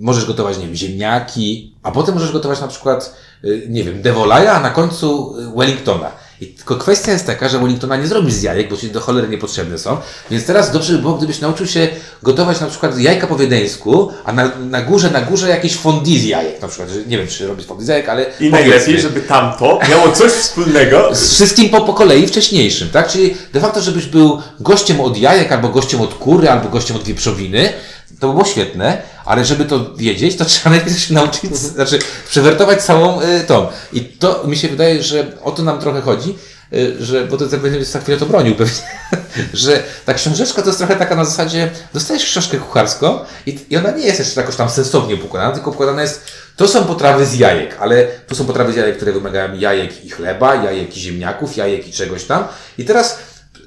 możesz 0.00 0.24
gotować, 0.24 0.58
nie 0.58 0.66
wiem, 0.66 0.74
ziemniaki, 0.74 1.74
a 1.82 1.90
potem 1.90 2.14
możesz 2.14 2.32
gotować 2.32 2.60
na 2.60 2.68
przykład, 2.68 3.16
y, 3.44 3.66
nie 3.68 3.84
wiem, 3.84 4.02
Devolaja, 4.02 4.52
a 4.52 4.60
na 4.60 4.70
końcu 4.70 5.36
y, 5.38 5.56
Wellingtona. 5.56 6.23
I 6.44 6.46
tylko 6.46 6.76
kwestia 6.76 7.12
jest 7.12 7.26
taka, 7.26 7.48
że 7.48 7.58
Wellingtona 7.58 7.96
nie 7.96 8.06
zrobisz 8.06 8.34
z 8.34 8.42
jajek, 8.42 8.70
bo 8.70 8.76
ci 8.76 8.90
do 8.90 9.00
cholery 9.00 9.28
niepotrzebne 9.28 9.78
są. 9.78 9.96
Więc 10.30 10.46
teraz 10.46 10.72
dobrze 10.72 10.92
by 10.92 10.98
było, 10.98 11.14
gdybyś 11.14 11.40
nauczył 11.40 11.66
się 11.66 11.88
gotować 12.22 12.60
na 12.60 12.66
przykład 12.66 12.98
jajka 12.98 13.26
po 13.26 13.36
wiedeńsku, 13.36 14.12
a 14.24 14.32
na, 14.32 14.50
na 14.58 14.82
górze, 14.82 15.10
na 15.10 15.20
górze 15.20 15.48
jakieś 15.48 15.76
fondue 15.76 16.18
z 16.18 16.24
jajek 16.24 16.62
na 16.62 16.68
przykład. 16.68 16.88
Nie 17.06 17.18
wiem, 17.18 17.26
czy 17.26 17.46
robić 17.46 17.66
fondue 17.66 17.84
z 17.84 17.88
jajek, 17.88 18.08
ale 18.08 18.26
I 18.40 18.50
najlepiej, 18.50 19.00
żeby 19.00 19.20
tamto 19.20 19.78
miało 19.90 20.12
coś 20.12 20.32
wspólnego 20.32 21.14
Z 21.14 21.34
wszystkim 21.34 21.70
po, 21.70 21.80
po 21.80 21.94
kolei 21.94 22.26
wcześniejszym, 22.26 22.88
tak? 22.88 23.08
Czyli 23.08 23.34
de 23.52 23.60
facto, 23.60 23.80
żebyś 23.80 24.06
był 24.06 24.42
gościem 24.60 25.00
od 25.00 25.16
jajek, 25.16 25.52
albo 25.52 25.68
gościem 25.68 26.00
od 26.00 26.14
kury, 26.14 26.50
albo 26.50 26.68
gościem 26.68 26.96
od 26.96 27.04
wieprzowiny, 27.04 27.72
to 28.20 28.28
by 28.28 28.32
było 28.32 28.44
świetne, 28.44 29.02
ale 29.24 29.44
żeby 29.44 29.64
to 29.64 29.94
wiedzieć, 29.94 30.36
to 30.36 30.44
trzeba 30.54 30.70
najpierw 30.70 30.98
się 30.98 31.14
nauczyć, 31.14 31.56
znaczy 31.56 31.98
przewertować 32.28 32.82
całą 32.82 33.20
y, 33.22 33.44
tą. 33.46 33.66
I 33.92 34.00
to 34.04 34.44
mi 34.46 34.56
się 34.56 34.68
wydaje, 34.68 35.02
że 35.02 35.26
o 35.42 35.50
to 35.50 35.62
nam 35.62 35.80
trochę 35.80 36.00
chodzi, 36.00 36.38
y, 36.72 37.04
że, 37.04 37.24
bo 37.24 37.36
to 37.36 37.58
będzie 37.58 37.84
za 37.84 38.00
chwilę 38.00 38.18
to 38.18 38.26
bronił 38.26 38.54
pewnie, 38.54 38.82
że 39.52 39.82
ta 40.06 40.14
książeczka 40.14 40.62
to 40.62 40.68
jest 40.68 40.78
trochę 40.78 40.96
taka 40.96 41.14
na 41.14 41.24
zasadzie, 41.24 41.70
dostajesz 41.94 42.24
książkę 42.24 42.56
kucharską 42.56 43.18
i, 43.46 43.58
i 43.70 43.76
ona 43.76 43.90
nie 43.90 44.06
jest 44.06 44.18
jeszcze 44.18 44.40
jakoś 44.40 44.56
tam 44.56 44.70
sensownie 44.70 45.14
układana, 45.14 45.52
tylko 45.52 45.70
układana 45.70 46.02
jest, 46.02 46.24
to 46.56 46.68
są 46.68 46.84
potrawy 46.84 47.26
z 47.26 47.34
jajek, 47.34 47.76
ale 47.80 48.06
to 48.26 48.34
są 48.34 48.44
potrawy 48.44 48.72
z 48.72 48.76
jajek, 48.76 48.96
które 48.96 49.12
wymagają 49.12 49.54
jajek 49.54 50.04
i 50.04 50.10
chleba, 50.10 50.54
jajek 50.54 50.96
i 50.96 51.00
ziemniaków, 51.00 51.56
jajek 51.56 51.88
i 51.88 51.92
czegoś 51.92 52.24
tam. 52.24 52.44
I 52.78 52.84
teraz 52.84 53.18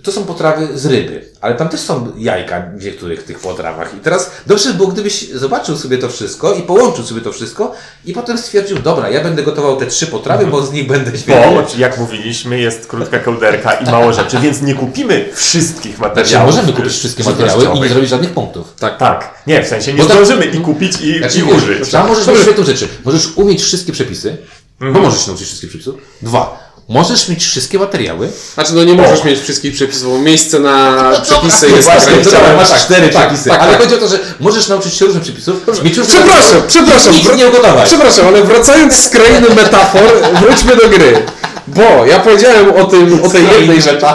to 0.07 0.11
są 0.11 0.23
potrawy 0.23 0.67
z 0.79 0.85
ryby, 0.85 1.25
ale 1.41 1.55
tam 1.55 1.69
też 1.69 1.79
są 1.79 2.11
jajka 2.17 2.63
w 2.77 2.83
niektórych 2.83 3.23
tych 3.23 3.39
potrawach. 3.39 3.93
I 3.95 3.99
teraz 3.99 4.31
dobrze 4.45 4.69
by 4.69 4.75
było, 4.75 4.87
gdybyś 4.87 5.29
zobaczył 5.29 5.77
sobie 5.77 5.97
to 5.97 6.09
wszystko 6.09 6.53
i 6.53 6.61
połączył 6.61 7.05
sobie 7.05 7.21
to 7.21 7.31
wszystko 7.31 7.75
i 8.05 8.13
potem 8.13 8.37
stwierdził, 8.37 8.79
dobra, 8.79 9.09
ja 9.09 9.23
będę 9.23 9.43
gotował 9.43 9.77
te 9.77 9.85
trzy 9.85 10.07
potrawy, 10.07 10.45
bo 10.47 10.65
z 10.65 10.71
nich 10.71 10.87
będę 10.87 11.17
świetny. 11.17 11.55
Bo, 11.55 11.67
jak 11.77 11.97
mówiliśmy, 11.97 12.59
jest 12.59 12.87
krótka 12.87 13.19
kołderka 13.19 13.73
i 13.73 13.85
mało 13.85 14.13
rzeczy, 14.13 14.37
więc 14.39 14.61
nie 14.61 14.75
kupimy 14.75 15.29
wszystkich 15.33 15.95
Znaczy, 15.97 16.09
materiałów. 16.15 16.55
możemy 16.55 16.73
kupić 16.73 16.93
wszystkie 16.93 17.23
materiały 17.23 17.65
i 17.75 17.79
nie 17.81 17.89
zrobić 17.89 18.09
żadnych 18.09 18.31
punktów. 18.31 18.73
Tak. 18.79 18.97
Tak, 18.97 19.33
nie, 19.47 19.63
w 19.63 19.67
sensie 19.67 19.93
nie 19.93 20.01
Bo 20.03 20.05
tak- 20.07 20.17
zdążymy 20.25 20.45
i 20.45 20.61
kupić 20.61 21.01
i, 21.01 21.17
Znaczy, 21.17 21.39
i 21.39 21.43
wiesz, 21.43 21.55
użyć. 21.55 21.91
Tam 21.91 22.07
możesz 22.07 22.27
mieć 22.27 22.39
świetną 22.39 22.63
rzeczy. 22.63 22.87
Możesz 23.05 23.27
umieć 23.37 23.61
wszystkie 23.61 23.91
przepisy, 23.91 24.37
bo 24.79 24.99
możesz 24.99 25.21
się 25.21 25.27
nauczyć 25.27 25.47
wszystkich 25.47 25.69
przepisów. 25.69 25.95
Dwa, 26.21 26.66
możesz 26.89 27.29
mieć 27.29 27.45
wszystkie 27.45 27.79
materiały. 27.79 28.29
Znaczy, 28.53 28.73
no 28.75 28.83
nie 28.83 28.93
możesz 28.93 29.23
mieć 29.23 29.39
wszystkich 29.39 29.73
przepisów, 29.73 30.11
bo 30.13 30.19
miejsce 30.19 30.59
na 30.59 31.11
przepisy 31.23 31.69
No 31.69 31.75
jest 31.75 31.89
właśnie, 31.89 32.13
ograniczone. 32.13 32.55
masz 32.55 32.69
Tak, 32.69 32.79
cztery 32.79 33.09
tak, 33.09 33.27
przepisy. 33.27 33.49
tak, 33.49 33.61
ale 33.61 33.71
tak. 33.71 33.81
chodzi 33.81 33.95
o 33.95 33.97
to, 33.97 34.07
że 34.07 34.19
możesz 34.39 34.67
nauczyć 34.67 34.93
się 34.93 35.05
różnych 35.05 35.23
przepisów. 35.23 35.83
Mieć 35.83 35.97
różne 35.97 36.13
Przepraszam, 36.13 36.61
przepraszam. 36.67 37.13
Nic 37.13 37.35
nie 37.35 37.47
ugotować. 37.47 37.85
Przepraszam, 37.87 38.27
ale 38.27 38.43
wracając 38.43 38.95
z 38.95 39.09
krainy 39.09 39.47
metafor, 39.55 40.01
wróćmy 40.41 40.75
do 40.75 40.89
gry. 40.89 41.21
Bo 41.67 42.05
ja 42.05 42.19
powiedziałem 42.19 42.71
o 42.75 42.83
tym, 42.83 43.19
o 43.25 43.29
tej 43.29 43.43
jednej 43.59 43.81
rzeczy. 43.81 44.05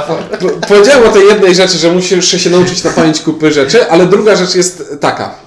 Po- 0.41 0.67
Powiedziałem 0.69 1.09
o 1.09 1.13
tej 1.13 1.27
jednej 1.27 1.55
rzeczy, 1.55 1.79
że 1.79 1.93
musisz 1.93 2.43
się 2.43 2.51
nauczyć 2.51 2.85
na 2.85 2.91
pamięć 2.91 3.21
kupy 3.21 3.53
rzeczy, 3.53 3.91
ale 3.91 4.07
druga 4.07 4.37
rzecz 4.37 4.55
jest 4.55 4.83
taka. 5.01 5.35